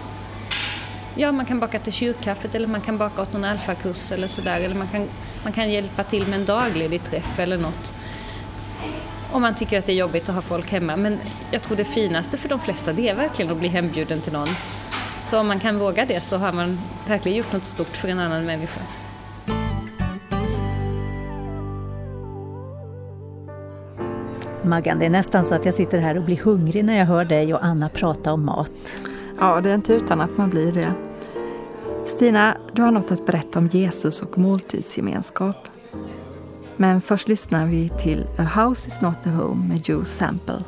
Ja, 1.16 1.32
man 1.32 1.46
kan 1.46 1.60
baka 1.60 1.80
till 1.80 1.94
kyrkkaffet 1.94 2.56
eller 2.56 2.68
man 2.68 2.82
kan 2.82 2.98
baka 2.98 3.22
åt 3.22 3.34
någon 3.34 3.44
alfakurs 3.44 4.12
eller 4.12 4.28
sådär. 4.28 4.60
Eller 4.60 4.76
man 4.76 4.88
kan, 4.88 5.08
man 5.44 5.54
kan 5.54 5.72
hjälpa 5.72 6.04
till 6.04 6.28
med 6.28 6.40
en 6.40 6.46
dagledig 6.46 7.04
träff 7.04 7.40
eller 7.40 7.58
något. 7.58 7.94
Om 9.32 9.42
man 9.42 9.56
tycker 9.56 9.80
att 9.80 9.86
det 9.86 9.92
är 9.92 9.98
jobbigt 9.98 10.30
att 10.30 10.36
ha 10.36 10.42
folk 10.42 10.72
hemma. 10.72 10.96
Men 10.96 11.20
jag 11.52 11.62
tror 11.62 11.78
det 11.78 11.86
finaste 11.86 12.38
för 12.38 12.50
de 12.50 12.60
flesta 12.60 12.94
det 12.94 13.10
är 13.10 13.16
verkligen 13.16 13.52
att 13.52 13.58
bli 13.58 13.68
hembjuden 13.68 14.22
till 14.22 14.34
någon. 14.34 14.50
Så 15.26 15.40
om 15.40 15.48
man 15.48 15.60
kan 15.60 15.80
våga 15.80 16.06
det 16.06 16.22
så 16.22 16.38
har 16.38 16.52
man 16.52 16.80
verkligen 17.08 17.38
gjort 17.38 17.54
något 17.54 17.66
stort 17.66 17.98
för 17.98 18.08
en 18.08 18.20
annan 18.20 18.46
människa. 18.46 18.82
Maggan, 24.66 25.00
det 25.00 25.06
är 25.06 25.10
nästan 25.10 25.46
så 25.46 25.56
att 25.56 25.66
jag 25.66 25.74
sitter 25.74 26.00
här 26.00 26.18
och 26.18 26.24
blir 26.24 26.38
hungrig 26.38 26.86
när 26.86 26.98
jag 26.98 27.06
hör 27.06 27.26
dig 27.26 27.54
och 27.54 27.66
Anna 27.66 27.90
prata 27.90 28.34
om 28.34 28.46
mat. 28.46 29.04
Ja, 29.40 29.62
det 29.62 29.70
är 29.70 29.76
inte 29.76 29.94
utan 29.94 30.22
att 30.22 30.38
man 30.38 30.50
blir 30.50 30.72
det. 30.72 30.94
Stina, 32.06 32.58
du 32.74 32.82
har 32.82 32.92
något 32.92 33.12
att 33.12 33.26
berätta 33.26 33.60
om 33.60 33.68
Jesus 33.68 34.22
och 34.22 34.38
måltidsgemenskap. 34.38 35.68
Men 36.78 37.02
först 37.02 37.28
lyssnar 37.28 37.66
vi 37.66 37.90
till 37.90 38.28
A 38.38 38.44
House 38.44 38.88
Is 38.88 39.02
Not 39.02 39.28
A 39.28 39.30
Home 39.30 39.68
med 39.68 39.90
Joe 39.90 40.06
Sample. 40.06 40.64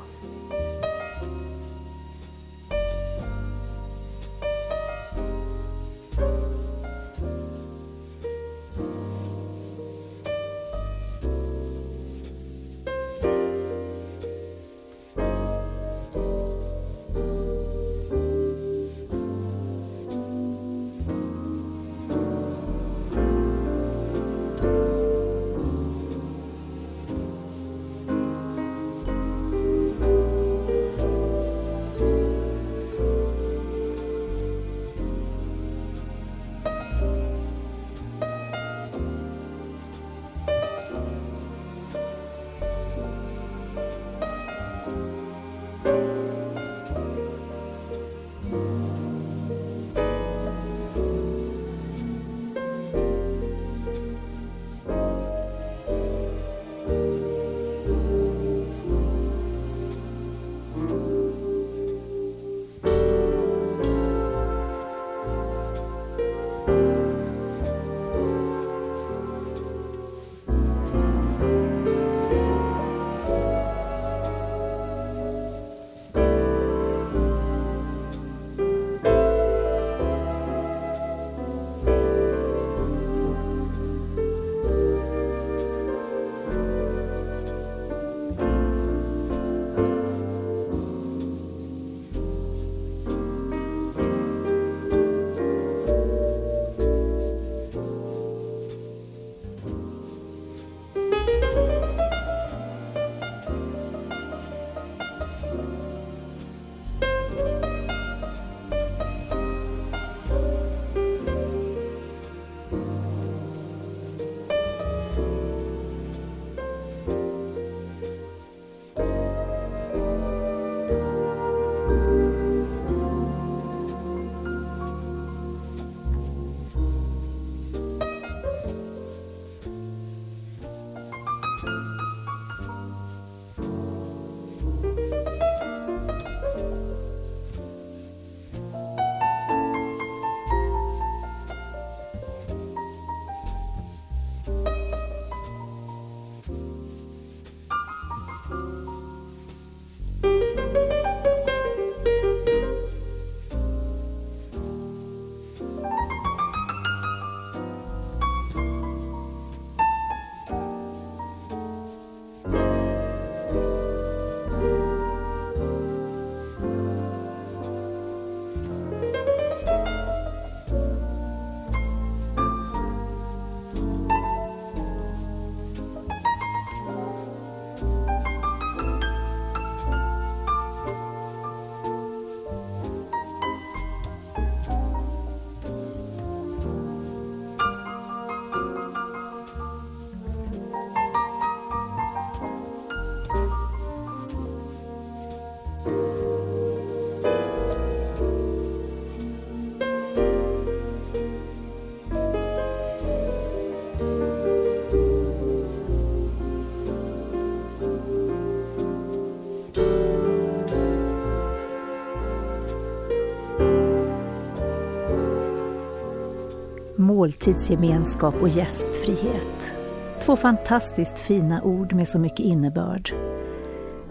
Måltidsgemenskap 217.17 218.36
och 218.41 218.49
gästfrihet. 218.49 219.75
Två 220.21 220.36
fantastiskt 220.36 221.19
fina 221.19 221.62
ord 221.62 221.93
med 221.93 222.08
så 222.08 222.19
mycket 222.19 222.39
innebörd. 222.39 223.13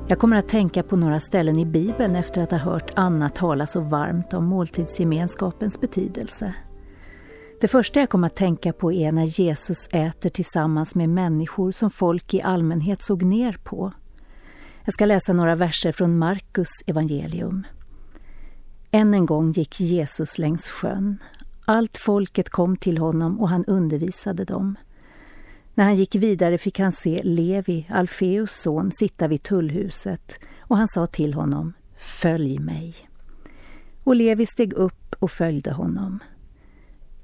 Jag 0.09 0.19
kommer 0.19 0.37
att 0.37 0.49
tänka 0.49 0.83
på 0.83 0.97
några 0.97 1.21
ställen 1.21 1.59
i 1.59 1.66
Bibeln 1.66 2.16
efter 2.16 2.42
att 2.42 2.51
ha 2.51 2.59
hört 2.59 2.90
Anna 2.97 3.29
tala 3.29 3.66
så 3.66 3.81
varmt 3.81 4.33
om 4.33 4.45
måltidsgemenskapens 4.45 5.81
betydelse. 5.81 6.55
Det 7.61 7.69
första 7.69 8.01
jag 8.01 8.11
kommer 8.11 8.27
att 8.27 8.37
tänka 8.37 8.73
på 8.73 8.92
är 8.92 9.12
när 9.12 9.40
Jesus 9.40 9.88
äter 9.92 10.31
tillsammans 10.31 10.95
med 10.95 11.09
människor 11.09 11.73
som 11.73 11.90
folk 11.90 12.35
i 12.35 12.42
allmänhet 12.42 13.03
såg 13.03 13.23
ner 13.23 13.59
på. 13.64 13.92
Jag 14.85 14.95
ska 14.95 15.07
läsa 15.07 15.33
några 15.33 15.55
verser 15.55 15.92
från 15.92 16.19
Markus 16.19 16.71
evangelium. 16.87 17.66
Än 18.90 19.14
en 19.14 19.27
gång 19.27 19.53
gick 19.53 19.81
Jesus 19.81 20.38
längs 20.38 20.69
sjön. 20.69 21.19
Allt 21.69 21.99
folket 21.99 22.51
kom 22.51 22.77
till 22.77 22.99
honom 22.99 23.41
och 23.41 23.49
han 23.49 23.65
undervisade 23.65 24.45
dem. 24.45 24.77
När 25.75 25.85
han 25.85 25.97
gick 25.97 26.15
vidare 26.15 26.59
fick 26.59 26.79
han 26.79 26.93
se 26.93 27.21
Levi, 27.23 27.87
Alfeus 27.91 28.53
son, 28.53 28.93
sitta 28.93 29.29
vid 29.29 29.43
tullhuset 29.43 30.39
och 30.61 30.77
han 30.77 30.89
sa 30.89 31.07
till 31.07 31.35
honom 31.35 31.73
Följ 31.97 32.59
mig. 32.59 32.95
Och 34.05 34.17
Levi 34.17 34.47
steg 34.47 34.73
upp 34.73 35.17
och 35.19 35.31
följde 35.31 35.73
honom. 35.73 36.19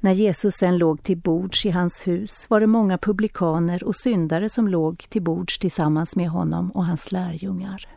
När 0.01 0.13
Jesus 0.13 0.55
sen 0.55 0.79
låg 0.79 1.03
till 1.03 1.19
bords 1.19 1.67
i 1.67 1.71
hans 1.71 2.07
hus 2.07 2.47
var 2.51 2.61
det 2.61 2.67
många 2.67 2.99
publikaner 2.99 3.85
och 3.85 3.97
syndare 3.97 4.49
som 4.49 4.69
låg 4.69 4.99
till 5.09 5.23
bords 5.23 5.59
tillsammans 5.59 6.17
med 6.17 6.29
honom 6.29 6.71
och 6.71 6.87
hans 6.87 7.13
lärjungar. 7.13 7.89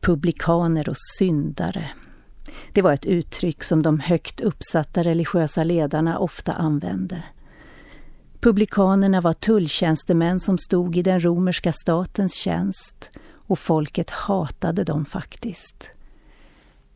Publikaner 0.00 0.88
och 0.88 0.96
syndare. 1.18 1.90
Det 2.72 2.82
var 2.82 2.92
ett 2.92 3.06
uttryck 3.06 3.64
som 3.64 3.82
de 3.82 4.00
högt 4.00 4.40
uppsatta 4.40 5.02
religiösa 5.02 5.64
ledarna 5.64 6.18
ofta 6.18 6.52
använde. 6.52 7.22
Publikanerna 8.40 9.20
var 9.20 9.32
tulltjänstemän 9.32 10.40
som 10.40 10.58
stod 10.58 10.96
i 10.96 11.02
den 11.02 11.24
romerska 11.24 11.72
statens 11.72 12.34
tjänst 12.34 13.10
och 13.46 13.58
folket 13.58 14.10
hatade 14.10 14.84
dem 14.84 15.04
faktiskt. 15.04 15.88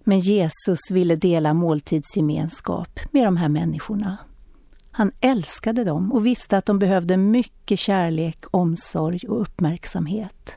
Men 0.05 0.21
Jesus 0.21 0.91
ville 0.91 1.17
dela 1.17 1.55
måltidsgemenskap 1.55 3.01
med 3.11 3.25
de 3.25 3.37
här 3.37 3.49
människorna. 3.49 4.17
Han 4.91 5.13
älskade 5.21 5.85
dem 5.85 6.13
och 6.13 6.27
visste 6.27 6.57
att 6.57 6.67
de 6.67 6.79
behövde 6.79 7.17
mycket 7.17 7.79
kärlek, 7.79 8.45
omsorg 8.51 9.21
och 9.29 9.43
uppmärksamhet. 9.43 10.57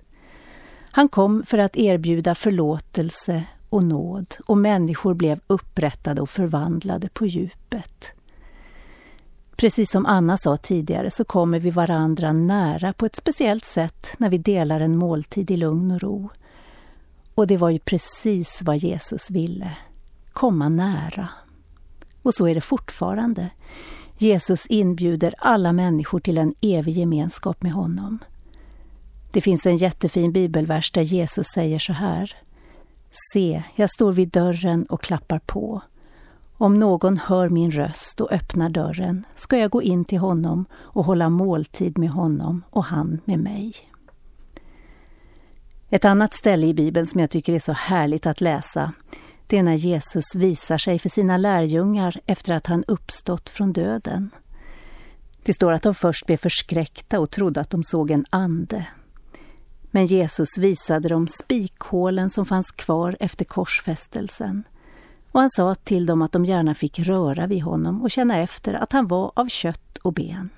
Han 0.91 1.09
kom 1.09 1.43
för 1.45 1.57
att 1.57 1.77
erbjuda 1.77 2.35
förlåtelse 2.35 3.43
och 3.71 3.83
nåd 3.83 4.35
och 4.45 4.57
människor 4.57 5.13
blev 5.13 5.39
upprättade 5.47 6.21
och 6.21 6.29
förvandlade 6.29 7.09
på 7.09 7.25
djupet. 7.25 8.13
Precis 9.55 9.91
som 9.91 10.05
Anna 10.05 10.37
sa 10.37 10.57
tidigare 10.57 11.11
så 11.11 11.23
kommer 11.23 11.59
vi 11.59 11.69
varandra 11.69 12.33
nära 12.33 12.93
på 12.93 13.05
ett 13.05 13.15
speciellt 13.15 13.65
sätt 13.65 14.13
när 14.17 14.29
vi 14.29 14.37
delar 14.37 14.79
en 14.79 14.97
måltid 14.97 15.51
i 15.51 15.57
lugn 15.57 15.91
och 15.91 16.01
ro. 16.01 16.29
Och 17.35 17.47
det 17.47 17.57
var 17.57 17.69
ju 17.69 17.79
precis 17.79 18.61
vad 18.63 18.77
Jesus 18.77 19.31
ville, 19.31 19.77
komma 20.31 20.69
nära. 20.69 21.29
Och 22.21 22.33
så 22.33 22.47
är 22.47 22.55
det 22.55 22.61
fortfarande. 22.61 23.49
Jesus 24.17 24.65
inbjuder 24.65 25.35
alla 25.37 25.73
människor 25.73 26.19
till 26.19 26.37
en 26.37 26.53
evig 26.61 26.97
gemenskap 26.97 27.63
med 27.63 27.71
honom. 27.71 28.19
Det 29.31 29.41
finns 29.41 29.65
en 29.65 29.77
jättefin 29.77 30.31
bibelvers 30.31 30.91
där 30.91 31.01
Jesus 31.01 31.47
säger 31.47 31.79
så 31.79 31.93
här. 31.93 32.35
Se, 33.11 33.63
jag 33.75 33.89
står 33.89 34.13
vid 34.13 34.29
dörren 34.29 34.85
och 34.85 35.01
klappar 35.01 35.39
på. 35.39 35.81
Om 36.57 36.79
någon 36.79 37.17
hör 37.17 37.49
min 37.49 37.71
röst 37.71 38.21
och 38.21 38.31
öppnar 38.31 38.69
dörren 38.69 39.25
ska 39.35 39.57
jag 39.57 39.71
gå 39.71 39.81
in 39.81 40.05
till 40.05 40.19
honom 40.19 40.65
och 40.73 41.05
hålla 41.05 41.29
måltid 41.29 41.97
med 41.97 42.09
honom 42.09 42.63
och 42.69 42.85
han 42.85 43.21
med 43.25 43.39
mig. 43.39 43.73
Ett 45.89 46.05
annat 46.05 46.33
ställe 46.33 46.67
i 46.67 46.73
Bibeln 46.73 47.07
som 47.07 47.19
jag 47.19 47.29
tycker 47.29 47.53
är 47.53 47.59
så 47.59 47.73
härligt 47.73 48.25
att 48.25 48.41
läsa 48.41 48.93
det 49.51 49.57
är 49.57 49.63
när 49.63 49.75
Jesus 49.75 50.35
visar 50.35 50.77
sig 50.77 50.99
för 50.99 51.09
sina 51.09 51.37
lärjungar 51.37 52.19
efter 52.25 52.53
att 52.53 52.67
han 52.67 52.83
uppstått 52.87 53.49
från 53.49 53.73
döden. 53.73 54.29
Det 55.43 55.53
står 55.53 55.71
att 55.71 55.83
de 55.83 55.95
först 55.95 56.25
blev 56.25 56.37
förskräckta 56.37 57.19
och 57.19 57.31
trodde 57.31 57.61
att 57.61 57.69
de 57.69 57.83
såg 57.83 58.11
en 58.11 58.25
ande. 58.29 58.87
Men 59.91 60.05
Jesus 60.05 60.57
visade 60.57 61.09
dem 61.09 61.27
spikhålen 61.27 62.29
som 62.29 62.45
fanns 62.45 62.71
kvar 62.71 63.17
efter 63.19 63.45
korsfästelsen 63.45 64.63
och 65.31 65.39
han 65.39 65.49
sa 65.49 65.75
till 65.75 66.05
dem 66.05 66.21
att 66.21 66.31
de 66.31 66.45
gärna 66.45 66.73
fick 66.73 66.99
röra 66.99 67.47
vid 67.47 67.63
honom 67.63 68.01
och 68.01 68.11
känna 68.11 68.37
efter 68.37 68.73
att 68.73 68.93
han 68.93 69.07
var 69.07 69.31
av 69.35 69.45
kött 69.45 69.97
och 69.97 70.13
ben. 70.13 70.49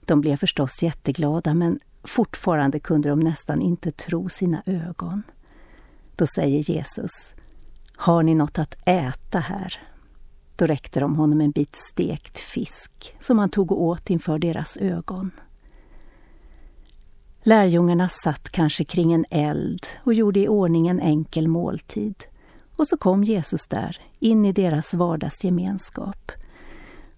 De 0.00 0.20
blev 0.20 0.36
förstås 0.36 0.82
jätteglada 0.82 1.54
men 1.54 1.80
fortfarande 2.04 2.80
kunde 2.80 3.08
de 3.08 3.20
nästan 3.20 3.62
inte 3.62 3.92
tro 3.92 4.28
sina 4.28 4.62
ögon. 4.66 5.22
Då 6.16 6.26
säger 6.26 6.70
Jesus 6.70 7.34
Har 7.96 8.22
ni 8.22 8.34
något 8.34 8.58
att 8.58 8.74
äta 8.84 9.38
här? 9.38 9.82
Då 10.56 10.66
räckte 10.66 11.00
de 11.00 11.16
honom 11.16 11.40
en 11.40 11.50
bit 11.50 11.76
stekt 11.76 12.38
fisk 12.38 13.16
som 13.20 13.38
han 13.38 13.50
tog 13.50 13.72
och 13.72 13.82
åt 13.82 14.10
inför 14.10 14.38
deras 14.38 14.76
ögon. 14.76 15.30
Lärjungarna 17.48 18.08
satt 18.08 18.50
kanske 18.50 18.84
kring 18.84 19.12
en 19.12 19.24
eld 19.30 19.86
och 20.04 20.14
gjorde 20.14 20.40
i 20.40 20.48
ordning 20.48 20.88
en 20.88 21.00
enkel 21.00 21.48
måltid. 21.48 22.24
Och 22.76 22.86
så 22.86 22.96
kom 22.96 23.24
Jesus 23.24 23.66
där, 23.66 24.00
in 24.18 24.44
i 24.44 24.52
deras 24.52 24.94
vardagsgemenskap. 24.94 26.32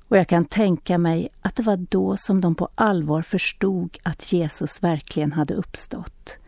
Och 0.09 0.17
jag 0.17 0.27
kan 0.27 0.45
tänka 0.45 0.99
mig 0.99 1.29
att 1.43 1.57
det 1.57 1.63
var 1.63 1.77
då 1.77 2.17
som 2.17 2.41
de 2.41 2.55
på 2.55 2.69
allvar 2.75 3.23
förstod 3.23 3.99
att 4.03 4.33
Jesus 4.33 4.83
verkligen 4.83 5.33
hade 5.33 5.55
uppstått. 5.55 6.39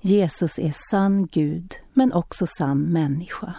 Jesus 0.00 0.58
är 0.58 0.72
sann 0.90 1.26
Gud, 1.26 1.74
men 1.92 2.12
också 2.12 2.46
sann 2.46 2.80
människa. 2.82 3.54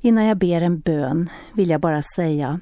Innan 0.00 0.24
jag 0.24 0.38
ber 0.38 0.60
en 0.60 0.80
bön 0.80 1.30
vill 1.54 1.70
jag 1.70 1.80
bara 1.80 2.02
säga 2.16 2.60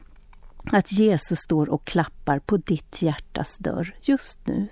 att 0.72 0.92
Jesus 0.92 1.38
står 1.38 1.68
och 1.68 1.84
klappar 1.84 2.38
på 2.38 2.56
ditt 2.56 3.02
hjärtas 3.02 3.56
dörr 3.58 3.94
just 4.02 4.46
nu. 4.46 4.68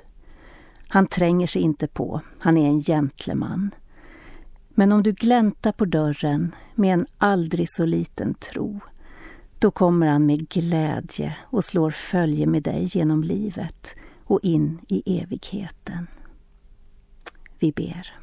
Han 0.94 1.07
tränger 1.07 1.46
sig 1.46 1.62
inte 1.62 1.87
på, 1.87 2.20
han 2.38 2.57
är 2.57 2.66
en 2.66 2.80
gentleman. 2.80 3.70
Men 4.68 4.92
om 4.92 5.02
du 5.02 5.12
gläntar 5.12 5.72
på 5.72 5.85
dörren 5.85 6.54
med 6.74 6.94
en 6.94 7.07
aldrig 7.18 7.70
så 7.70 7.85
liten 7.87 8.35
tro, 8.35 8.80
då 9.59 9.70
kommer 9.70 10.07
han 10.07 10.26
med 10.26 10.48
glädje 10.48 11.37
och 11.42 11.64
slår 11.64 11.90
följe 11.90 12.46
med 12.46 12.62
dig 12.62 12.88
genom 12.92 13.24
livet 13.24 13.96
och 14.24 14.40
in 14.42 14.78
i 14.88 15.20
evigheten. 15.20 16.07
Vi 17.59 17.72
ber. 17.72 18.14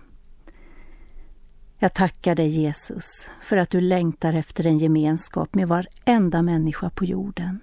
Jag 1.77 1.93
tackar 1.93 2.35
dig 2.35 2.47
Jesus 2.47 3.29
för 3.41 3.57
att 3.57 3.69
du 3.69 3.81
längtar 3.81 4.33
efter 4.33 4.67
en 4.67 4.77
gemenskap 4.77 5.55
med 5.55 5.67
varenda 5.67 6.41
människa 6.41 6.89
på 6.89 7.05
jorden. 7.05 7.59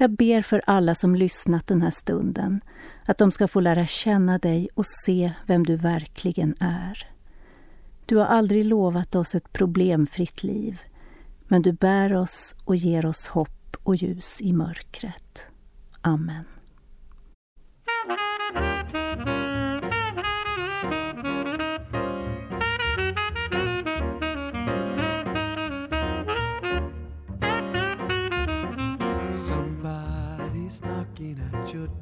Jag 0.00 0.10
ber 0.10 0.40
för 0.40 0.62
alla 0.66 0.94
som 0.94 1.14
lyssnat 1.14 1.66
den 1.66 1.82
här 1.82 1.90
stunden 1.90 2.60
att 3.04 3.18
de 3.18 3.30
ska 3.30 3.48
få 3.48 3.60
lära 3.60 3.86
känna 3.86 4.38
dig 4.38 4.68
och 4.74 4.86
se 4.86 5.32
vem 5.46 5.64
du 5.64 5.76
verkligen 5.76 6.54
är. 6.60 7.08
Du 8.06 8.16
har 8.16 8.26
aldrig 8.26 8.64
lovat 8.64 9.14
oss 9.14 9.34
ett 9.34 9.52
problemfritt 9.52 10.42
liv, 10.42 10.80
men 11.48 11.62
du 11.62 11.72
bär 11.72 12.16
oss 12.16 12.54
och 12.64 12.76
ger 12.76 13.06
oss 13.06 13.26
hopp 13.26 13.76
och 13.82 13.96
ljus 13.96 14.40
i 14.40 14.52
mörkret. 14.52 15.46
Amen. 16.00 16.44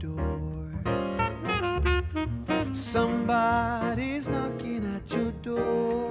Door. 0.07 0.71
Somebody's 2.73 4.29
knocking 4.29 4.85
at 4.95 5.11
your 5.13 5.33
door. 5.43 6.11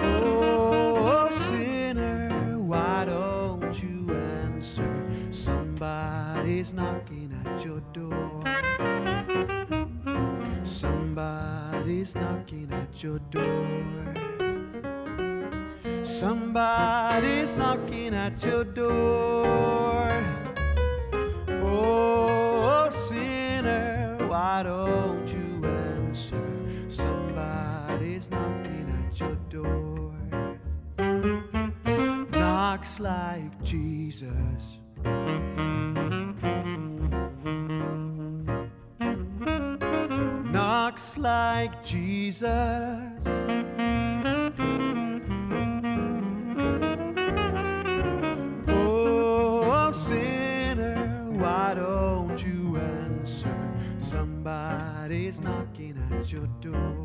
Oh, 0.00 1.28
sinner, 1.30 2.58
why 2.58 3.04
don't 3.06 3.82
you 3.82 4.14
answer? 4.14 5.06
Somebody's 5.30 6.72
knocking 6.72 7.32
at 7.44 7.64
your 7.64 7.80
door. 7.92 8.42
Somebody's 10.64 12.14
knocking 12.14 12.72
at 12.72 13.02
your 13.02 13.18
door. 13.30 14.14
Somebody's 16.04 17.56
knocking 17.56 18.14
at 18.14 18.44
your 18.44 18.64
door. 18.64 20.43
Oh, 21.86 22.88
sinner, 22.90 24.16
why 24.26 24.62
don't 24.62 25.28
you 25.28 25.64
answer? 25.66 26.42
Somebody's 26.88 28.30
knocking 28.30 28.88
at 29.06 29.20
your 29.20 29.36
door. 29.50 30.14
knocks 32.74 32.98
like 33.00 33.62
Jesus. 33.62 34.78
Knocks 40.52 41.18
like 41.18 41.84
Jesus. 41.84 43.03
Door. 56.60 57.03